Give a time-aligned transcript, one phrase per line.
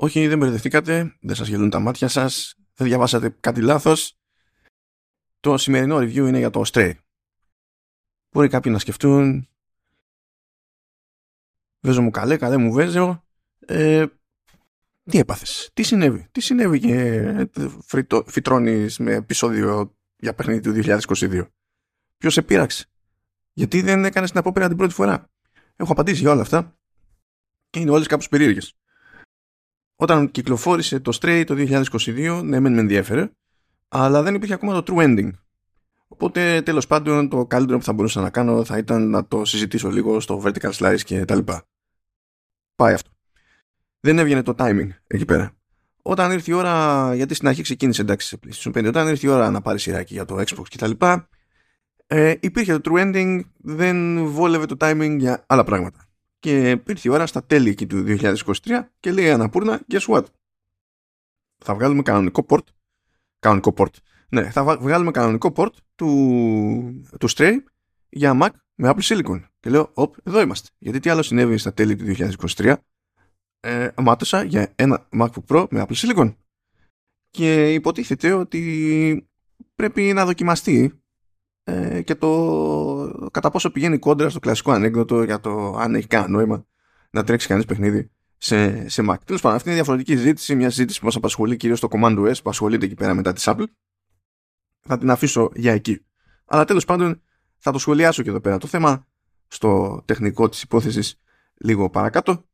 [0.00, 4.18] Όχι, δεν μπερδευτήκατε, δεν σας γελούν τα μάτια σας, δεν διαβάσατε κάτι λάθος.
[5.40, 6.92] Το σημερινό review είναι για το Stray.
[8.30, 9.48] Μπορεί κάποιοι να σκεφτούν
[11.80, 13.24] Βέζω μου καλέ, καλέ μου βέζω.
[13.58, 14.06] Ε,
[15.02, 17.44] τι έπαθες, τι συνέβη, τι συνέβη και ε,
[18.26, 21.48] φυτρώνεις με επεισόδιο για παιχνίδι του 2022.
[22.16, 22.86] Ποιος σε πείραξε,
[23.52, 25.30] γιατί δεν έκανες την απόπειρα την πρώτη φορά.
[25.76, 26.78] Έχω απαντήσει για όλα αυτά
[27.70, 28.77] και είναι όλες κάπως περίεργες.
[30.00, 33.30] Όταν κυκλοφόρησε το Stray το 2022, ναι μεν με ενδιέφερε,
[33.88, 35.30] αλλά δεν υπήρχε ακόμα το true ending.
[36.08, 39.90] Οπότε τέλος πάντων το καλύτερο που θα μπορούσα να κάνω θα ήταν να το συζητήσω
[39.90, 41.64] λίγο στο vertical slice και τα λοιπά.
[42.74, 43.10] Πάει αυτό.
[44.00, 45.52] Δεν έβγαινε το timing εκεί πέρα.
[46.02, 49.30] Όταν ήρθε η ώρα, γιατί στην αρχή ξεκίνησε εντάξει σε PlayStation 5, όταν ήρθε η
[49.30, 50.90] ώρα να πάρει σειράκι για το Xbox κτλ.
[52.06, 56.07] Ε, υπήρχε το true ending, δεν βόλευε το timing για άλλα πράγματα.
[56.38, 58.34] Και ήρθε η ώρα στα τέλη εκεί του 2023
[59.00, 60.24] και λέει Αναπούρνα, guess what;
[61.64, 62.64] Θα βγάλουμε κανονικό port.
[63.38, 63.92] Κανονικό port.
[64.28, 66.08] Ναι, θα βγάλουμε κανονικό port του,
[67.18, 67.52] του Stray
[68.08, 69.42] για Mac με Apple Silicon.
[69.60, 70.68] Και λέω, οπ, εδώ είμαστε.
[70.78, 72.04] Γιατί τι άλλο συνέβη στα τέλη του
[72.36, 72.74] 2023.
[73.60, 76.34] Ε, μάτωσα για ένα MacBook Pro με Apple Silicon.
[77.30, 79.28] Και υποτίθεται ότι
[79.74, 81.02] πρέπει να δοκιμαστεί
[81.68, 86.30] ε, και το κατά πόσο πηγαίνει κόντρα στο κλασικό ανέκδοτο για το αν έχει κανένα
[86.30, 86.66] νόημα
[87.10, 89.16] να τρέξει κανείς παιχνίδι σε, σε Mac.
[89.24, 92.42] Τέλος πάντων, αυτή είναι διαφορετική συζήτηση, μια συζήτηση που μας απασχολεί κυρίως το Command OS
[92.42, 93.64] που ασχολείται εκεί πέρα μετά της Apple
[94.80, 96.04] θα την αφήσω για εκεί.
[96.44, 97.22] Αλλά τέλος πάντων
[97.56, 99.06] θα το σχολιάσω και εδώ πέρα το θέμα
[99.48, 101.20] στο τεχνικό της υπόθεσης
[101.54, 102.44] λίγο παρακάτω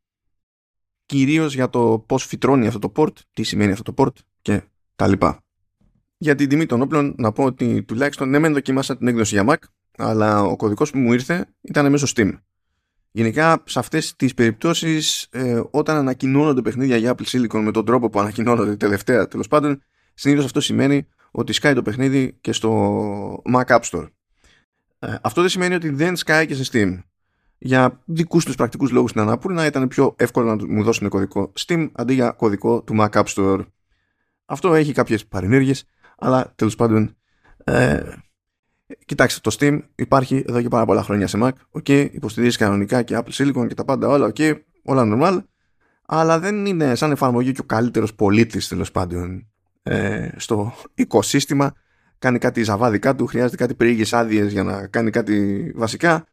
[1.06, 4.62] κυρίως για το πώς φυτρώνει αυτό το port, τι σημαίνει αυτό το port και
[4.97, 5.44] τα λοιπά.
[6.25, 9.44] Για την τιμή των όπλων να πω ότι τουλάχιστον ναι μεν δοκιμάσα την έκδοση για
[9.48, 9.56] Mac
[9.97, 12.33] αλλά ο κωδικός που μου ήρθε ήταν μέσω Steam.
[13.11, 18.11] Γενικά σε αυτές τις περιπτώσεις ε, όταν ανακοινώνονται παιχνίδια για Apple Silicon με τον τρόπο
[18.11, 19.83] που ανακοινώνονται τελευταία τέλος πάντων
[20.14, 24.09] συνήθως αυτό σημαίνει ότι σκάει το παιχνίδι και στο Mac App Store.
[24.98, 26.99] Ε, αυτό δεν σημαίνει ότι δεν σκάει και σε Steam.
[27.59, 31.91] Για δικούς τους πρακτικούς λόγους στην να ήταν πιο εύκολο να μου δώσουν κωδικό Steam
[31.93, 33.60] αντί για κωδικό του Mac App Store.
[34.47, 35.84] Αυτό έχει κάποιες παρενέργειες,
[36.25, 37.17] αλλά τέλος πάντων.
[37.65, 38.03] Ε,
[39.05, 41.53] κοιτάξτε, το Steam υπάρχει εδώ και πάρα πολλά χρόνια σε Mac.
[41.73, 44.33] Okay, υποστηρίζει κανονικά και Apple Silicon και τα πάντα όλα.
[44.35, 45.43] Okay, όλα normal.
[46.07, 49.47] Αλλά δεν είναι σαν εφαρμογή και ο καλύτερος πολίτης τέλος πάντων
[49.83, 51.73] ε, στο οικοσύστημα
[52.19, 56.27] κάνει κάτι ζαβάδικα του, χρειάζεται κάτι περίεργες άδειες για να κάνει κάτι βασικά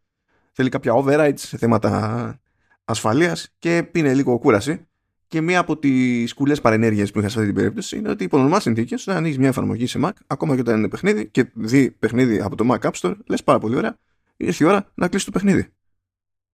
[0.52, 2.40] θέλει κάποια overrides σε θέματα
[2.86, 4.88] ασφαλείας και πίνει λίγο κούραση
[5.32, 8.38] και μία από τις κουλές παρενέργειες που είχα σε αυτή την περίπτωση είναι ότι υπό
[8.38, 11.92] νορμά συνθήκες, όταν ανοίγει μια αφορμή σε Mac, ακόμα και όταν είναι παιχνίδι και δει
[11.92, 13.98] παιχνίδι από το Mac App Store, λες πάρα πολύ ωραία,
[14.38, 15.68] ήρθε η ώρα να κλείσεις το παιχνίδι.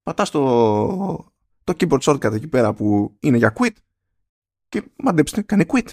[0.04, 1.34] Πατάς το,
[1.64, 3.72] το keyboard shortcut εκεί πέρα που είναι για quit
[4.70, 5.88] και μαντέψτε, κάνει quit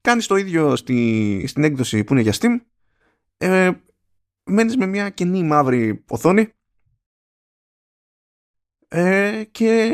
[0.00, 2.60] κάνεις το ίδιο στη, στην έκδοση που είναι για Steam
[3.36, 3.70] ε,
[4.44, 6.52] μένεις με μια κοινή μαύρη οθόνη
[8.88, 9.92] ε, και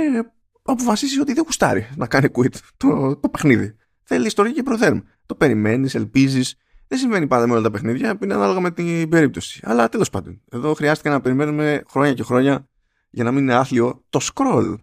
[0.72, 3.77] αποφασίσεις ότι δεν γουστάρει να κάνει quit το, το παιχνίδι.
[4.03, 4.99] Θέλει ιστορική προθέρμ.
[5.27, 6.56] Το περιμένεις, ελπίζεις.
[6.88, 9.60] Δεν συμβαίνει πάντα με όλα τα παιχνίδια, είναι ανάλογα με την περίπτωση.
[9.62, 12.69] Αλλά τέλος πάντων, εδώ χρειάστηκε να περιμένουμε χρόνια και χρόνια
[13.10, 14.76] για να μην είναι άθλιο το scroll.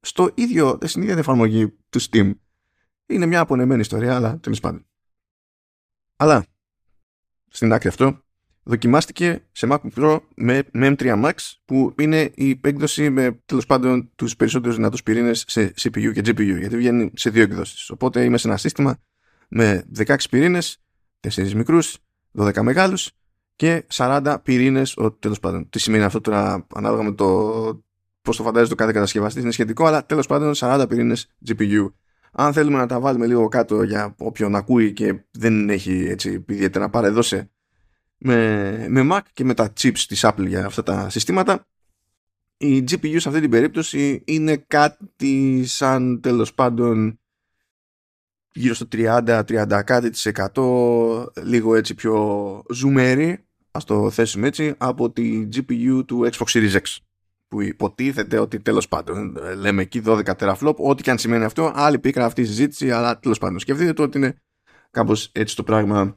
[0.00, 2.32] Στο ίδιο, στην ίδια εφαρμογή του Steam
[3.06, 4.86] είναι μια απονεμένη ιστορία, αλλά τέλος πάντων.
[6.16, 6.46] Αλλά
[7.48, 8.24] στην άκρη αυτό
[8.66, 11.32] δοκιμάστηκε σε MacBook Pro με, M3 Max
[11.64, 16.58] που είναι η έκδοση με τέλος πάντων τους περισσότερους δυνατούς πυρήνες σε CPU και GPU
[16.58, 17.90] γιατί βγαίνει σε δύο εκδόσεις.
[17.90, 18.98] Οπότε είμαι σε ένα σύστημα
[19.48, 20.82] με 16 πυρήνες,
[21.20, 21.98] 4 μικρούς,
[22.32, 23.10] 12 μεγάλους
[23.56, 25.68] και 40 πυρήνες, τέλος πάντων.
[25.68, 27.26] Τι σημαίνει αυτό τώρα ανάλογα με το
[28.22, 31.90] πώς το φαντάζεται το κάθε κατασκευαστής είναι σχετικό, αλλά τέλος πάντων 40 πυρήνες GPU
[32.38, 36.90] αν θέλουμε να τα βάλουμε λίγο κάτω για όποιον ακούει και δεν έχει έτσι ιδιαίτερα
[36.90, 37.50] παρεδώσει
[38.18, 41.66] με, με Mac και με τα chips της Apple για αυτά τα συστήματα
[42.56, 47.20] η GPU σε αυτή την περίπτωση είναι κάτι σαν τέλος πάντων
[48.52, 55.10] γύρω στο 30-30 κάτι της εκατό λίγο έτσι πιο ζουμέρι ας το θέσουμε έτσι από
[55.10, 56.96] τη GPU του Xbox Series X
[57.48, 61.98] που υποτίθεται ότι τέλος πάντων λέμε εκεί 12 teraflop, ό,τι και αν σημαίνει αυτό, άλλη
[61.98, 64.42] πίκρα αυτή η συζήτηση, αλλά τέλος πάντων σκεφτείτε το ότι είναι
[64.90, 66.16] κάπως έτσι το πράγμα.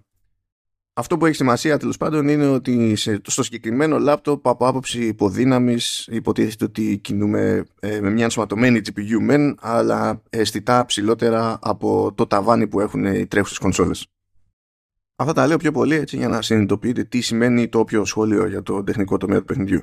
[0.94, 2.96] Αυτό που έχει σημασία τέλος πάντων είναι ότι
[3.26, 9.56] στο συγκεκριμένο λάπτοπ από άποψη υποδύναμης υποτίθεται ότι κινούμε ε, με μια ενσωματωμένη GPU μεν,
[9.62, 14.08] αλλά αισθητά ψηλότερα από το ταβάνι που έχουν οι τρέχουσες κονσόλες.
[15.16, 18.64] Αυτά τα λέω πιο πολύ έτσι για να συνειδητοποιείτε τι σημαίνει το όποιο σχόλιο για
[18.64, 19.82] το τεχνικό τομέα του παιχνιδιού.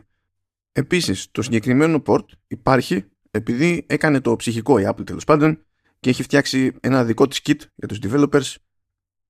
[0.73, 5.59] Επίσης, το συγκεκριμένο port υπάρχει επειδή έκανε το ψυχικό η Apple τέλος πάντων
[6.01, 8.55] και έχει φτιάξει ένα δικό της kit για τους developers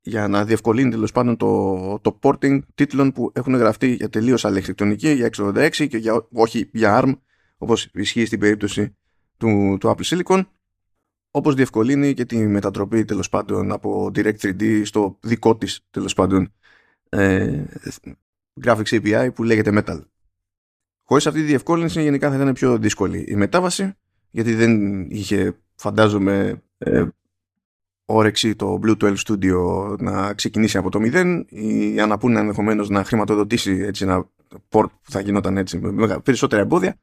[0.06, 4.56] για να διευκολύνει τέλος πάντων το, το porting τίτλων που έχουν γραφτεί για τελείως άλλη
[4.56, 7.12] αρχιτεκτονική, για x86 και για, όχι για ARM,
[7.56, 8.96] όπως ισχύει στην περίπτωση
[9.36, 10.42] του, του Apple Silicon,
[11.30, 16.52] όπως διευκολύνει και τη μετατροπή τέλος πάντων από Direct3D στο δικό της τέλος πάντων
[17.08, 17.64] ε,
[18.64, 20.00] graphics API που λέγεται Metal.
[21.02, 23.92] Χωρίς αυτή τη διευκόλυνση γενικά θα ήταν πιο δύσκολη η μετάβαση
[24.30, 27.06] γιατί δεν είχε φαντάζομαι ε,
[28.06, 29.58] όρεξη το Blue 12 Studio
[29.98, 34.28] να ξεκινήσει από το 0 ή αν να πούνε ενδεχομένως να χρηματοδοτήσει έτσι ένα
[34.70, 36.96] port που θα γινόταν έτσι με περισσότερα εμπόδια.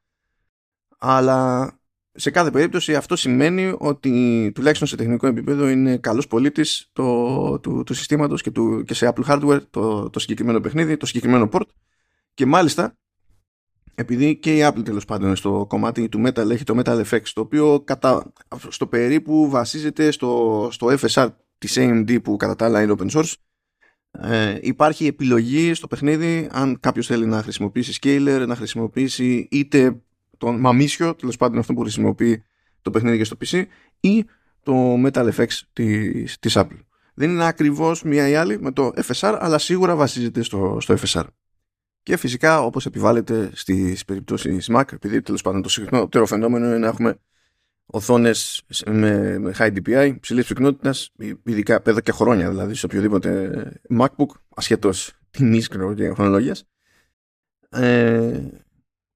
[0.98, 1.72] Αλλά
[2.12, 7.84] σε κάθε περίπτωση αυτό σημαίνει ότι τουλάχιστον σε τεχνικό επίπεδο είναι καλός πολίτης το, του,
[7.86, 11.68] του συστήματος και, του, και σε Apple Hardware το, το συγκεκριμένο παιχνίδι, το συγκεκριμένο port.
[12.34, 12.98] Και μάλιστα
[13.96, 17.42] επειδή και η Apple τέλος πάντων στο κομμάτι του Metal έχει το Metal FX το
[17.42, 18.34] οποίο κατά,
[18.68, 23.34] στο περίπου βασίζεται στο, στο FSR της AMD που κατά τα άλλα είναι open source.
[24.12, 30.02] Ε, υπάρχει επιλογή στο παιχνίδι αν κάποιος θέλει να χρησιμοποιήσει scaler να χρησιμοποιήσει είτε
[30.38, 32.44] τον μαμίσιο τέλος πάντων αυτό που χρησιμοποιεί
[32.82, 33.64] το παιχνίδι και στο PC
[34.00, 34.26] ή
[34.64, 36.80] το Metal FX της, της Apple.
[37.14, 41.24] Δεν είναι ακριβώς μία ή άλλη με το FSR αλλά σίγουρα βασίζεται στο, στο FSR
[42.04, 46.88] και φυσικά όπως επιβάλλεται στις περιπτώσεις Mac, επειδή τέλος πάντων το συχνότερο φαινόμενο είναι να
[46.88, 47.16] έχουμε
[47.86, 51.12] οθόνες με, με high DPI, ψηλής πυκνότητας,
[51.44, 53.52] ειδικά εδώ και χρόνια δηλαδή σε οποιοδήποτε
[54.00, 55.78] MacBook, ασχέτως τιμής και
[56.14, 56.56] χρονολογία.
[57.70, 58.40] Ε,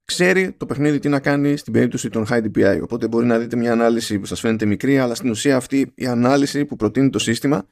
[0.06, 2.80] ξέρει το παιχνίδι τι να κάνει στην περίπτωση των high DPI.
[2.84, 6.06] Οπότε μπορεί να δείτε μια ανάλυση που σας φαίνεται μικρή, αλλά στην ουσία αυτή η
[6.06, 7.68] ανάλυση που προτείνει το σύστημα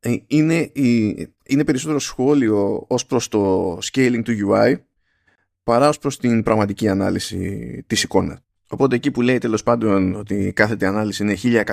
[0.00, 1.08] ε, είναι, η,
[1.52, 4.74] είναι περισσότερο σχόλιο ως προς το scaling του UI
[5.62, 8.38] παρά ως προς την πραγματική ανάλυση της εικόνας.
[8.68, 11.64] Οπότε εκεί που λέει τέλος πάντων ότι κάθετη ανάλυση είναι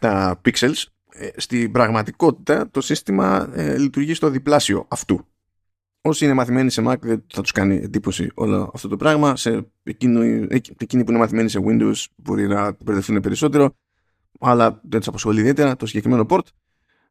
[0.00, 5.24] 1117 pixels, ε, στην πραγματικότητα το σύστημα ε, λειτουργεί στο διπλάσιο αυτού.
[6.00, 9.36] Όσοι είναι μαθημένοι σε Mac δεν θα τους κάνει εντύπωση όλο αυτό το πράγμα.
[9.36, 10.22] Σε εκείνο,
[10.76, 13.74] εκείνοι που είναι μαθημένοι σε Windows μπορεί να μπερδευτούν περισσότερο,
[14.40, 16.44] αλλά δεν τους απασχολεί ιδιαίτερα το συγκεκριμένο port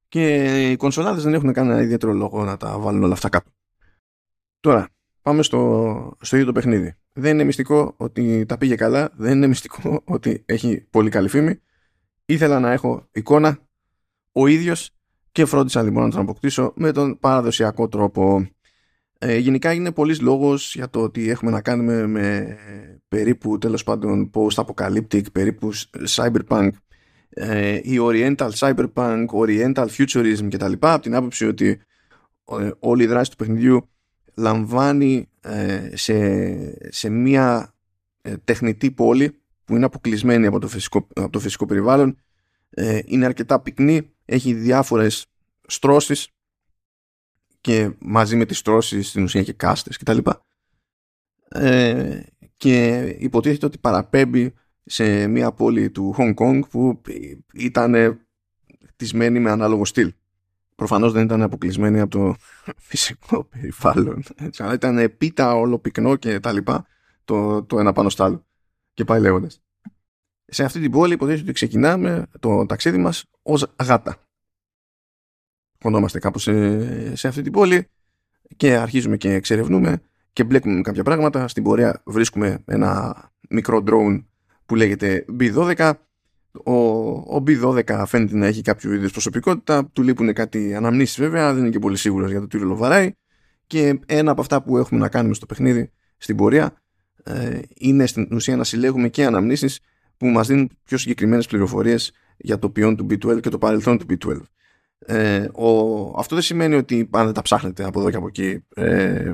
[0.09, 3.49] και οι κονσολάδες δεν έχουν κανένα ιδιαίτερο λόγο να τα βάλουν όλα αυτά κάτω.
[4.59, 4.89] Τώρα,
[5.21, 6.95] πάμε στο, στο ίδιο το παιχνίδι.
[7.13, 11.59] Δεν είναι μυστικό ότι τα πήγε καλά, δεν είναι μυστικό ότι έχει πολύ καλή φήμη.
[12.25, 13.59] Ήθελα να έχω εικόνα
[14.31, 14.91] ο ίδιος
[15.31, 18.47] και φρόντισα λοιπόν να τον αποκτήσω με τον παραδοσιακό τρόπο.
[19.19, 22.57] Ε, γενικά είναι πολλής λόγος για το ότι έχουμε να κάνουμε με
[23.07, 25.71] περίπου τέλος πάντων post-apocalyptic, περίπου
[26.09, 26.69] cyberpunk
[27.41, 30.73] ε, η Oriental Cyberpunk, Oriental Futurism κτλ.
[30.79, 31.81] Από την άποψη ότι
[32.59, 33.89] ε, όλη η δράση του παιχνιδιού
[34.35, 37.73] λαμβάνει ε, σε, σε μια
[38.21, 42.17] ε, τεχνητή πόλη που είναι αποκλεισμένη από το φυσικό, από το φυσικό περιβάλλον
[43.05, 45.25] είναι αρκετά πυκνή έχει διάφορες
[45.67, 46.27] στρώσεις
[47.61, 50.17] και μαζί με τις στρώσεις στην ουσία και κάστες κτλ.
[51.49, 52.21] Ε,
[52.57, 54.53] και υποτίθεται ότι παραπέμπει
[54.85, 57.01] σε μια πόλη του Hong Kong που
[57.53, 58.19] ήταν
[58.87, 60.13] χτισμένη με ανάλογο στυλ.
[60.75, 62.35] Προφανώς δεν ήταν αποκλεισμένη από το
[62.89, 64.23] φυσικό περιβάλλον.
[64.35, 66.85] Έτσι, αλλά ήταν πίτα όλο πυκνό και τα λοιπά
[67.25, 68.45] το, το ένα πάνω στο άλλο.
[68.93, 69.61] Και πάει λέγοντας.
[70.45, 74.17] Σε αυτή την πόλη υποτίθεται ότι ξεκινάμε το ταξίδι μας ως γάτα.
[75.81, 77.87] Χωνόμαστε κάπου σε, σε αυτή την πόλη
[78.57, 80.01] και αρχίζουμε και εξερευνούμε
[80.33, 81.47] και μπλέκουμε κάποια πράγματα.
[81.47, 83.15] Στην πορεία βρίσκουμε ένα
[83.49, 84.23] μικρό drone
[84.69, 85.91] που λέγεται B12.
[86.63, 86.73] Ο,
[87.37, 91.71] ο B12 φαίνεται να έχει κάποιο είδους προσωπικότητα, του λείπουν κάτι αναμνήσεις βέβαια, δεν είναι
[91.71, 93.11] και πολύ σίγουρος για το τι ρολοβαράει.
[93.67, 96.73] Και ένα από αυτά που έχουμε να κάνουμε στο παιχνίδι στην πορεία
[97.23, 99.79] ε, είναι στην ουσία να συλλέγουμε και αναμνήσεις
[100.17, 104.05] που μας δίνουν πιο συγκεκριμένες πληροφορίες για το ποιόν του B12 και το παρελθόν του
[104.09, 104.39] B12.
[104.99, 105.69] Ε, ο,
[106.17, 109.31] αυτό δεν σημαίνει ότι αν δεν τα ψάχνετε από εδώ και από εκεί ε,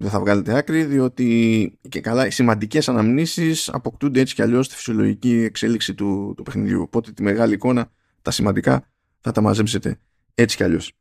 [0.00, 4.74] δεν θα βγάλετε άκρη διότι και καλά οι σημαντικές αναμνήσεις αποκτούνται έτσι κι αλλιώς στη
[4.74, 6.82] φυσιολογική εξέλιξη του, του παιχνιδιού.
[6.82, 7.90] Οπότε τη μεγάλη εικόνα,
[8.22, 8.88] τα σημαντικά
[9.20, 9.98] θα τα μαζέψετε
[10.34, 10.92] έτσι κι αλλιώς.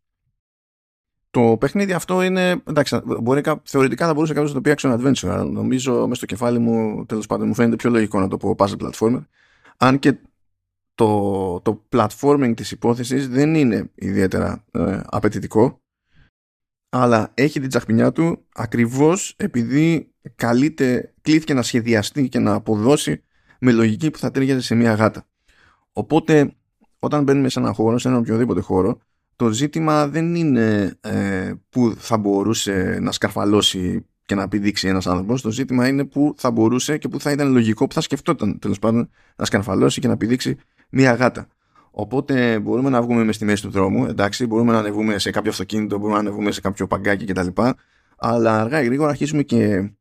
[1.30, 5.28] Το παιχνίδι αυτό είναι εντάξει, μπορεί, θεωρητικά θα μπορούσε κάποιος να το πει action adventure
[5.28, 8.56] αλλά νομίζω μέσα στο κεφάλι μου τέλος πάντων μου φαίνεται πιο λογικό να το πω
[8.58, 9.26] puzzle platformer.
[9.78, 10.18] Αν και
[10.96, 15.82] το, το platforming της υπόθεσης δεν είναι ιδιαίτερα ε, απαιτητικό
[16.90, 23.24] αλλά έχει την τσαχπινιά του ακριβώς επειδή καλείται, κλείθηκε να σχεδιαστεί και να αποδώσει
[23.60, 25.28] με λογική που θα ταιριάζει σε μια γάτα.
[25.92, 26.56] Οπότε
[27.00, 28.98] όταν μπαίνουμε σε έναν χώρο, σε έναν οποιοδήποτε χώρο,
[29.36, 35.42] το ζήτημα δεν είναι ε, που θα μπορούσε να σκαρφαλώσει και να επιδείξει ένας άνθρωπος.
[35.42, 38.80] Το ζήτημα είναι που θα μπορούσε και που θα ήταν λογικό που θα σκεφτόταν τέλος
[38.80, 40.58] πάντων να σκαρφαλώσει και να επιδείξει
[40.90, 41.48] μία γάτα.
[42.00, 45.52] Οπότε μπορούμε να βγούμε μες στη μέση του δρόμου, εντάξει, μπορούμε να ανεβούμε σε κάποιο
[45.52, 47.48] αυτοκίνητο, μπορούμε να ανεβούμε σε κάποιο παγκάκι κτλ.
[48.18, 49.92] Αλλά αργά ή γρήγορα αρχίζουμε και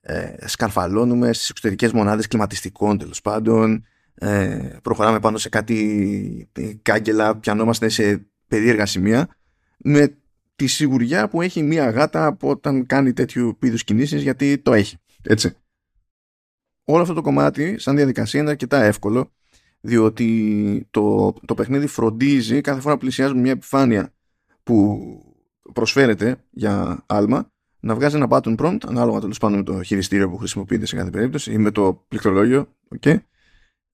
[0.00, 3.84] ε, σκαρφαλώνουμε στις εξωτερικές μονάδες κλιματιστικών τέλος πάντων.
[4.14, 9.28] Ε, προχωράμε πάνω σε κάτι ε, κάγκελα, πιανόμαστε σε περίεργα σημεία
[9.76, 10.16] με
[10.56, 14.96] τη σιγουριά που έχει μία γάτα από όταν κάνει τέτοιου είδους κινήσεις γιατί το έχει.
[15.22, 15.56] Έτσι.
[16.84, 19.32] Όλο αυτό το κομμάτι σαν διαδικασία είναι αρκετά εύκολο
[19.80, 24.12] διότι το, το παιχνίδι φροντίζει κάθε φορά που πλησιάζουμε μια επιφάνεια
[24.62, 24.98] που
[25.72, 30.36] προσφέρεται για άλμα να βγάζει ένα button prompt ανάλογα τέλος πάντων με το χειριστήριο που
[30.36, 32.68] χρησιμοποιείται σε κάθε περίπτωση ή με το πληκτρολόγιο
[33.00, 33.16] okay,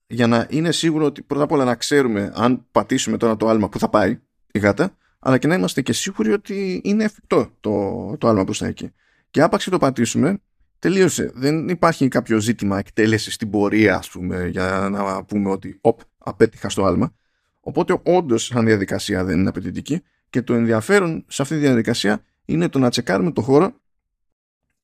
[0.06, 3.68] για να είναι σίγουρο ότι πρώτα απ' όλα να ξέρουμε αν πατήσουμε τώρα το άλμα
[3.68, 4.20] που θα πάει
[4.52, 8.54] η γάτα αλλά και να είμαστε και σίγουροι ότι είναι εφικτό το, το άλμα που
[8.54, 8.92] θα εκεί.
[9.30, 10.40] Και άπαξ το πατήσουμε,
[10.84, 11.30] τελείωσε.
[11.34, 16.68] Δεν υπάρχει κάποιο ζήτημα εκτέλεσης στην πορεία, ας πούμε, για να πούμε ότι οπ, απέτυχα
[16.68, 17.14] στο άλμα.
[17.60, 20.02] Οπότε, όντως, σαν διαδικασία δεν είναι απαιτητική.
[20.30, 23.80] Και το ενδιαφέρον σε αυτή τη διαδικασία είναι το να τσεκάρουμε το χώρο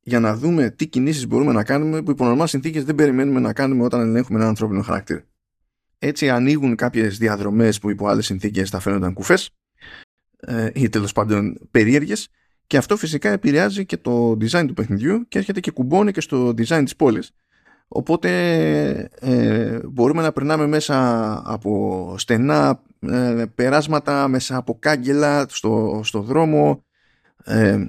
[0.00, 3.52] για να δούμε τι κινήσεις μπορούμε να κάνουμε που υπό νορμά συνθήκες δεν περιμένουμε να
[3.52, 5.24] κάνουμε όταν ελέγχουμε έναν ανθρώπινο χαρακτήρα.
[5.98, 9.50] Έτσι ανοίγουν κάποιες διαδρομές που υπό άλλες συνθήκες θα φαίνονταν κουφές
[10.36, 12.28] ε, ή τέλος πάντων περίεργες.
[12.70, 16.48] Και αυτό φυσικά επηρεάζει και το design του παιχνιδιού και έρχεται και κουμπώνει και στο
[16.48, 17.30] design της πόλης.
[17.88, 18.30] Οπότε
[19.20, 26.84] ε, μπορούμε να περνάμε μέσα από στενά ε, περάσματα, μέσα από κάγκελα στο, στο δρόμο.
[27.44, 27.86] Ε,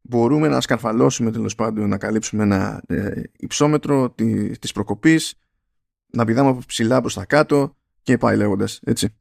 [0.00, 5.34] μπορούμε να σκαρφαλώσουμε τέλος πάντων να καλύψουμε ένα ε, υψόμετρο της, της προκοπής,
[6.06, 9.16] να πηδάμε από ψηλά προς τα κάτω και πάει λέγοντας έτσι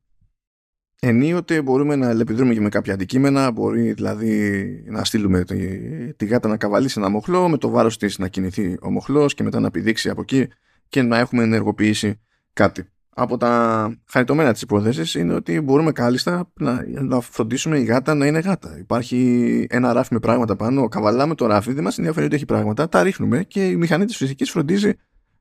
[1.04, 6.48] ενίοτε μπορούμε να επιδρούμε και με κάποια αντικείμενα, μπορεί δηλαδή να στείλουμε τη, τη γάτα
[6.48, 9.72] να καβαλήσει ένα μοχλό, με το βάρος της να κινηθεί ο μοχλός και μετά να
[9.72, 10.48] πηδήξει από εκεί
[10.90, 12.20] και να έχουμε ενεργοποιήσει
[12.54, 12.86] κάτι.
[13.10, 18.26] Από τα χαριτωμένα της υπόθεσης είναι ότι μπορούμε κάλλιστα να, να φροντίσουμε η γάτα να
[18.26, 18.78] είναι γάτα.
[18.78, 22.90] Υπάρχει ένα ράφι με πράγματα πάνω, καβαλάμε το ράφι, δεν μας ενδιαφέρει ότι έχει πράγματα,
[22.90, 24.94] τα ρίχνουμε και η μηχανή της φυσικής φροντίζει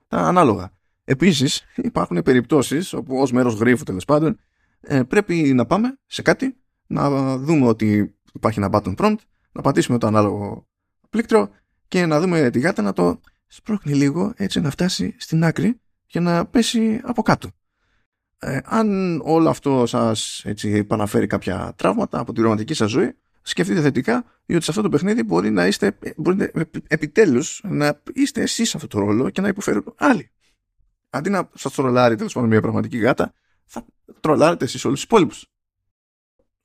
[0.09, 0.71] τα ανάλογα.
[1.05, 4.39] Επίσης υπάρχουν περιπτώσεις όπου ως μέρος γρίφου τέλος πάντων
[4.81, 6.57] ε, πρέπει να πάμε σε κάτι,
[6.87, 9.19] να δούμε ότι υπάρχει ένα button prompt,
[9.53, 10.67] να πατήσουμε το ανάλογο
[11.11, 11.51] πλήκτρο
[11.89, 16.21] και να δούμε τη γάτα να το σπρώχνει λίγο έτσι να φτάσει στην άκρη και
[16.21, 17.51] να πέσει από κάτω.
[18.39, 23.81] Ε, αν όλο αυτό σας έτσι, επαναφέρει κάποια τραύματα από τη ρομαντική σας ζωή, σκεφτείτε
[23.81, 26.53] θετικά ότι σε αυτό το παιχνίδι μπορεί να είστε, μπορείτε
[26.89, 30.31] επιτέλους να είστε εσείς σε αυτό το ρόλο και να υποφέρουν άλλοι.
[31.11, 33.33] Αντί να σας το ρολάρει τέλος πάντων μια πραγματική γάτα,
[33.71, 33.87] θα
[34.21, 35.47] τρολάρετε εσείς όλους τους υπόλοιπους.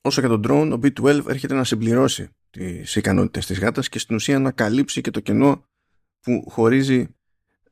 [0.00, 4.16] Όσο για τον drone, ο B12 έρχεται να συμπληρώσει τις ικανότητες της γάτας και στην
[4.16, 5.64] ουσία να καλύψει και το κενό
[6.20, 7.16] που χωρίζει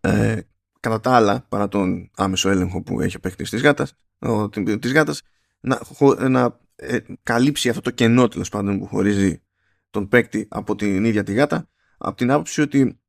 [0.01, 0.41] ε,
[0.81, 4.93] κατά τα άλλα παρά τον άμεσο έλεγχο που έχει ο παίκτης της γάτας, ο, της
[4.93, 5.23] γάτας
[5.61, 5.81] να,
[6.29, 9.43] να ε, καλύψει αυτό το κενό τέλος πάντων που χωρίζει
[9.91, 13.01] τον παίκτη από την ίδια τη γάτα από την άποψη ότι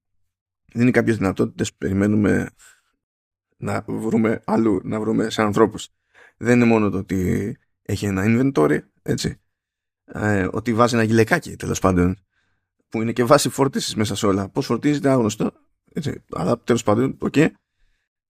[0.74, 2.50] δίνει κάποιες δυνατότητες που περιμένουμε
[3.58, 5.90] να βρούμε αλλού, να βρούμε σε ανθρώπους
[6.38, 9.40] δεν είναι μόνο το ότι έχει ένα inventory, έτσι,
[10.06, 12.18] ε, ότι βάζει ένα γιλεκάκι τέλος πάντων,
[12.90, 14.50] που είναι και βάση φόρτιση μέσα σε όλα.
[14.50, 15.52] Πώς φορτίζεται, άγνωστο,
[15.94, 17.34] έτσι, αλλά τέλος πάντων, OK.
[17.36, 17.48] Okay.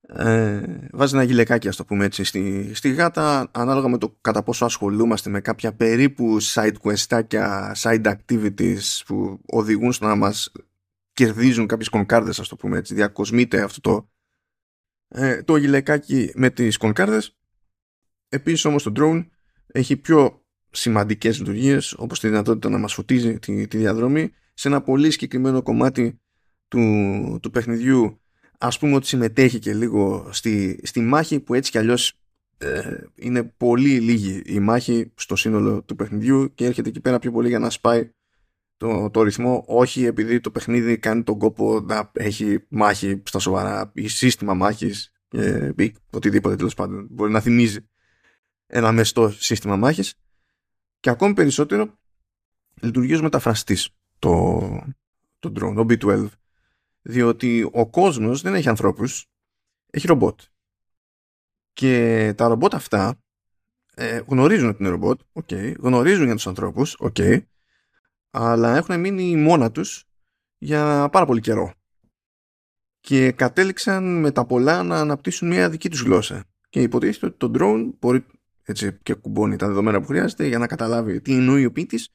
[0.08, 4.44] Ε, βάζει ένα γιλεκάκι, ας το πούμε έτσι, στη, στη γάτα, ανάλογα με το κατά
[4.44, 10.52] πόσο ασχολούμαστε με κάποια περίπου side questάκια, side activities που οδηγούν στο να μας
[11.14, 14.10] κερδίζουν κάποιες κονκάρδες, ας το πούμε έτσι, διακοσμείται αυτό το,
[15.08, 17.38] ε, το γυλαικάκι με τις κονκάρδες
[18.30, 19.28] Επίσης όμως το drone
[19.68, 24.32] έχει πιο σημαντικές λειτουργίες όπως τη δυνατότητα να μας φωτίζει τη, τη διαδρομή.
[24.54, 26.20] Σε ένα πολύ συγκεκριμένο κομμάτι
[26.68, 28.20] του, του παιχνιδιού
[28.58, 32.20] ας πούμε ότι συμμετέχει και λίγο στη, στη μάχη που έτσι κι αλλιώς
[32.58, 37.32] ε, είναι πολύ λίγη η μάχη στο σύνολο του παιχνιδιού και έρχεται εκεί πέρα πιο
[37.32, 38.10] πολύ για να σπάει
[38.78, 43.92] το, το ρυθμό όχι επειδή το παιχνίδι κάνει τον κόπο να έχει μάχη στα σοβαρά
[43.94, 47.80] ή σύστημα μάχης ε, ή οτιδήποτε τέλος πάντων μπορεί να θυμίζει
[48.68, 50.16] ένα μεστό σύστημα μάχης
[51.00, 51.98] και ακόμη περισσότερο
[52.82, 54.60] λειτουργεί ως μεταφραστής το,
[55.40, 56.28] το drone, το B12
[57.02, 59.30] διότι ο κόσμος δεν έχει ανθρώπους
[59.90, 60.40] έχει ρομπότ.
[61.74, 63.24] Και τα ρομπότ αυτά
[63.96, 67.42] ε, γνωρίζουν ότι είναι ρομπότ okay, γνωρίζουν για τους ανθρώπους okay,
[68.30, 70.06] αλλά έχουν μείνει μόνα τους
[70.58, 71.74] για πάρα πολύ καιρό.
[73.00, 76.44] Και κατέληξαν με τα πολλά να αναπτύσσουν μια δική τους γλώσσα.
[76.70, 78.26] Και υποτίθεται ότι το drone μπορεί
[78.66, 82.10] έτσι, και κουμπώνει τα δεδομένα που χρειάζεται για να καταλάβει τι εννοεί ο ποιητής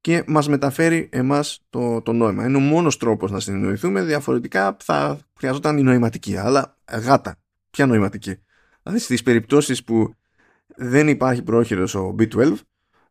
[0.00, 2.46] και μας μεταφέρει εμάς το, το νόημα.
[2.46, 6.36] Είναι ο μόνος τρόπος να συνεννοηθούμε, διαφορετικά θα χρειαζόταν η νοηματική.
[6.36, 7.36] Αλλά γάτα,
[7.70, 8.42] ποια νοηματική;
[8.82, 10.14] Δηλαδή στις περιπτώσεις που
[10.76, 12.52] δεν υπάρχει πρόχειρος ο B12,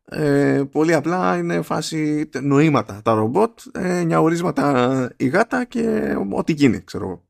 [0.04, 6.80] ε, πολύ απλά είναι φάση νοήματα τα ρομπότ, ε, νιαουρίσματα η γάτα και ό,τι γίνει,
[6.80, 7.24] ξέρω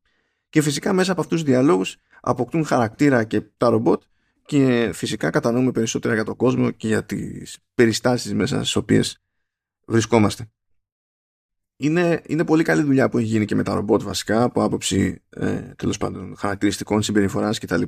[0.49, 4.03] Και φυσικά μέσα από αυτούς τους διαλόγους αποκτούν χαρακτήρα και τα ρομπότ
[4.49, 9.23] και φυσικά κατανοούμε περισσότερα για τον κόσμο και για τις περιστάσεις μέσα στις οποίες
[9.87, 10.51] βρισκόμαστε.
[11.77, 15.23] Είναι, είναι πολύ καλή δουλειά που έχει γίνει και με τα ρομπότ βασικά από άποψη
[15.29, 17.83] ε, τέλος πάντων χαρακτηριστικών συμπεριφοράς κτλ.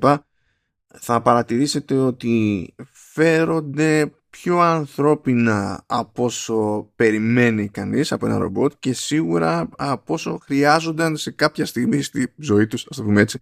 [0.86, 9.68] Θα παρατηρήσετε ότι φέρονται πιο ανθρώπινα από όσο περιμένει κανείς από ένα ρομπότ και σίγουρα
[9.76, 13.40] από όσο χρειάζονταν σε κάποια στιγμή στη ζωή τους, ας το πούμε έτσι,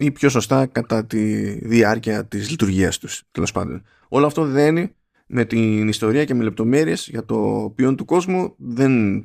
[0.00, 3.82] ή πιο σωστά κατά τη διάρκεια της λειτουργίας τους, τέλος πάντων.
[4.08, 4.94] Όλο αυτό δένει
[5.26, 9.24] με την ιστορία και με λεπτομέρειες για το ποιόν του κόσμου δεν...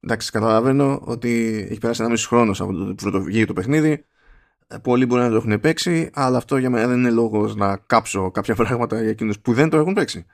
[0.00, 4.04] Εντάξει, καταλαβαίνω ότι έχει περάσει ένα μισό χρόνος από το που το παιχνίδι.
[4.82, 8.30] Πολλοί μπορεί να το έχουν παίξει, αλλά αυτό για μένα δεν είναι λόγος να κάψω
[8.30, 10.24] κάποια πράγματα για εκείνους που δεν το έχουν παίξει.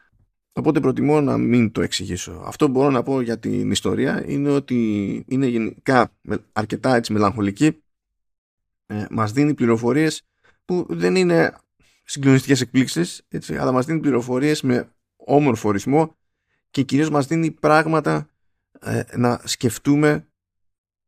[0.52, 2.42] Οπότε προτιμώ να μην το εξηγήσω.
[2.44, 6.12] Αυτό που μπορώ να πω για την ιστορία είναι ότι είναι γενικά
[6.52, 7.82] αρκετά έτσι μελαγχολική.
[8.90, 10.22] Ε, μας δίνει πληροφορίες
[10.64, 11.56] που δεν είναι
[12.04, 16.16] συγκλονιστικές εκπλήξεις, έτσι, αλλά μας δίνει πληροφορίες με όμορφο ρυθμό
[16.70, 18.28] και κυρίως μας δίνει πράγματα
[18.80, 20.28] ε, να σκεφτούμε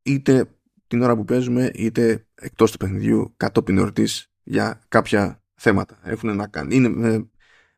[0.02, 0.48] είτε
[0.86, 5.98] την ώρα που παίζουμε είτε εκτός του παιχνιδιού κατόπιν εορτής για κάποια θέματα.
[6.02, 6.70] Έχουν να κάνουν.
[6.70, 7.20] Είναι, ε,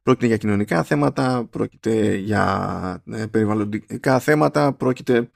[0.02, 5.30] πρόκειται για κοινωνικά θέματα, πρόκειται για ε, περιβαλλοντικά θέματα, πρόκειται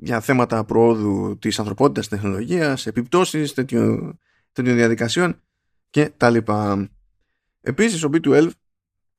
[0.00, 4.18] για θέματα προόδου της ανθρωπότητας τεχνολογίας, επιπτώσεις τέτοιων,
[4.52, 5.40] τέτοιων διαδικασιών
[5.90, 6.88] και τα λοιπά.
[7.60, 8.48] Επίσης ο B12,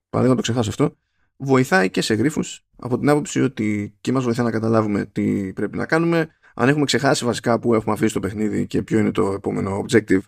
[0.09, 0.95] παράδειγμα το ξεχάσω αυτό,
[1.37, 5.77] βοηθάει και σε γρίφους από την άποψη ότι και μας βοηθάει να καταλάβουμε τι πρέπει
[5.77, 6.27] να κάνουμε.
[6.53, 10.21] Αν έχουμε ξεχάσει βασικά που έχουμε αφήσει το παιχνίδι και ποιο είναι το επόμενο objective,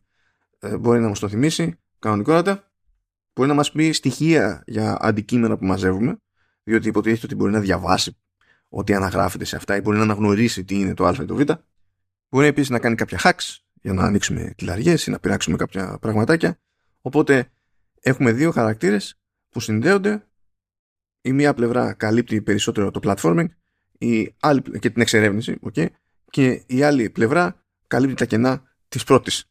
[0.59, 2.71] ε, μπορεί να μας το θυμίσει κανονικότατα.
[3.33, 6.17] Μπορεί να μας πει στοιχεία για αντικείμενα που μαζεύουμε,
[6.63, 8.17] διότι υποτίθεται ότι μπορεί να διαβάσει
[8.73, 11.41] ότι αναγράφεται σε αυτά ή μπορεί να αναγνωρίσει τι είναι το α ή το β.
[12.29, 16.59] Μπορεί επίσης να κάνει κάποια hacks για να ανοίξουμε κλειδαριές ή να πειράξουμε κάποια πραγματάκια.
[17.01, 17.51] Οπότε
[18.01, 20.25] έχουμε δύο χαρακτήρες που συνδέονται.
[21.21, 23.45] Η μία πλευρά καλύπτει περισσότερο το platforming
[23.97, 25.87] η άλλη, και την εξερεύνηση okay,
[26.29, 29.45] και η άλλη πλευρά καλύπτει τα κενά της πρώτης.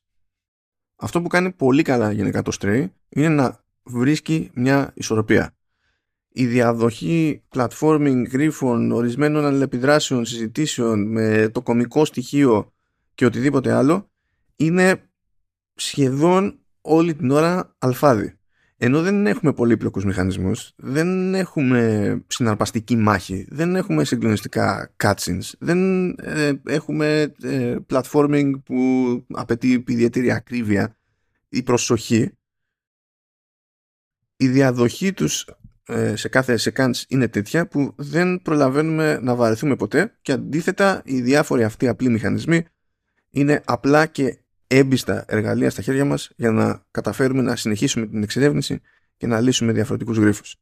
[0.97, 5.55] Αυτό που κάνει πολύ καλά γενικά το Stray είναι να βρίσκει μια ισορροπία
[6.33, 12.73] η διαδοχή platforming γρίφων, ορισμένων αλληλεπιδράσεων, συζητήσεων με το κομικό στοιχείο
[13.14, 14.11] και οτιδήποτε άλλο
[14.57, 15.11] είναι
[15.75, 18.35] σχεδόν όλη την ώρα αλφάδι.
[18.83, 26.53] Ενώ δεν έχουμε πολύπλοκους μηχανισμούς, δεν έχουμε συναρπαστική μάχη, δεν έχουμε συγκλονιστικά cutscenes, δεν ε,
[26.64, 28.77] έχουμε ε, platforming που
[29.29, 30.97] απαιτεί ιδιαίτερη ακρίβεια
[31.49, 32.31] ή προσοχή.
[34.37, 35.53] Η διαδοχή τους ε,
[36.14, 41.64] σε κάθε sequence είναι τέτοια που δεν προλαβαίνουμε να βαρεθούμε ποτέ και αντίθετα οι διάφοροι
[41.64, 42.64] αυτοί απλοί μηχανισμοί
[43.31, 48.81] είναι απλά και έμπιστα εργαλεία στα χέρια μας για να καταφέρουμε να συνεχίσουμε την εξερεύνηση
[49.16, 50.57] και να λύσουμε διαφορετικούς γρίφους.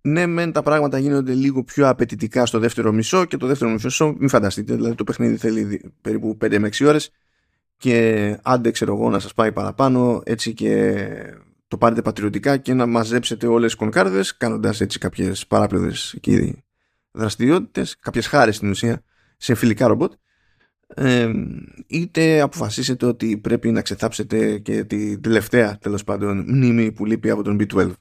[0.00, 4.14] Ναι, μεν τα πράγματα γίνονται λίγο πιο απαιτητικά στο δεύτερο μισό και το δεύτερο μισό,
[4.18, 7.10] μην φανταστείτε, δηλαδή το παιχνίδι θέλει περίπου 5 με 6 ώρες
[7.76, 11.06] και άντε ξέρω εγώ να σας πάει παραπάνω έτσι και
[11.68, 16.56] το πάρετε πατριωτικά και να μαζέψετε όλες τις κονκάρδες κάνοντας έτσι κάποιες παράπλευρες και
[17.10, 19.02] δραστηριότητες, κάποιες χάρες στην ουσία
[19.36, 20.12] σε φιλικά ρομπότ
[20.86, 21.32] ε,
[21.86, 27.42] είτε αποφασίσετε ότι πρέπει να ξεθάψετε και τη τελευταία τέλος πάντων μνήμη που λείπει από
[27.42, 27.92] τον B12.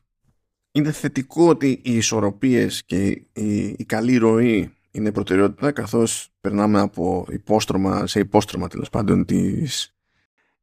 [0.72, 7.26] Είναι θετικό ότι οι ισορροπίες και η, η καλή ροή είναι προτεραιότητα καθώς περνάμε από
[7.30, 9.96] υπόστρωμα σε υπόστρωμα τέλος πάντων της,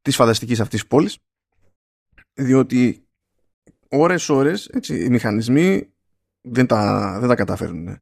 [0.01, 1.17] της φανταστικής αυτής πόλης
[2.33, 3.07] διότι
[3.89, 5.87] ώρες ώρες έτσι, οι μηχανισμοί
[6.41, 7.97] δεν τα, δεν τα καταφέρνουν.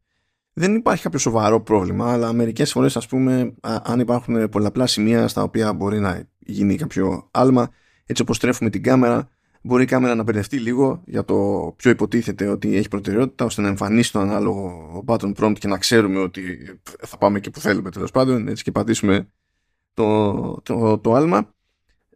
[0.53, 5.43] Δεν υπάρχει κάποιο σοβαρό πρόβλημα, αλλά μερικές φορές ας πούμε αν υπάρχουν πολλαπλά σημεία στα
[5.43, 7.69] οποία μπορεί να γίνει κάποιο άλμα,
[8.05, 9.29] έτσι όπως τρέφουμε την κάμερα,
[9.61, 13.67] μπορεί η κάμερα να μπερδευτεί λίγο για το ποιο υποτίθεται ότι έχει προτεραιότητα, ώστε να
[13.67, 16.41] εμφανίσει το ανάλογο button prompt και να ξέρουμε ότι
[16.99, 19.27] θα πάμε και που θέλουμε τέλος πάντων, έτσι και πατήσουμε
[19.93, 21.53] το, το, το άλμα.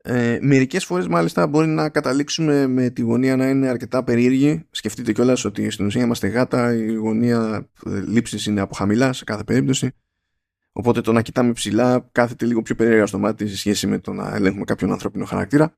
[0.07, 4.67] Ε, Μερικές φορές μάλιστα μπορεί να καταλήξουμε με τη γωνία να είναι αρκετά περίεργη.
[4.71, 9.23] Σκεφτείτε κιόλας ότι στην ουσία είμαστε γάτα, η γωνία ε, λήψης είναι από χαμηλά σε
[9.23, 9.91] κάθε περίπτωση.
[10.71, 14.13] Οπότε το να κοιτάμε ψηλά κάθεται λίγο πιο περίεργα στο μάτι σε σχέση με το
[14.13, 15.77] να ελέγχουμε κάποιον ανθρώπινο χαρακτήρα.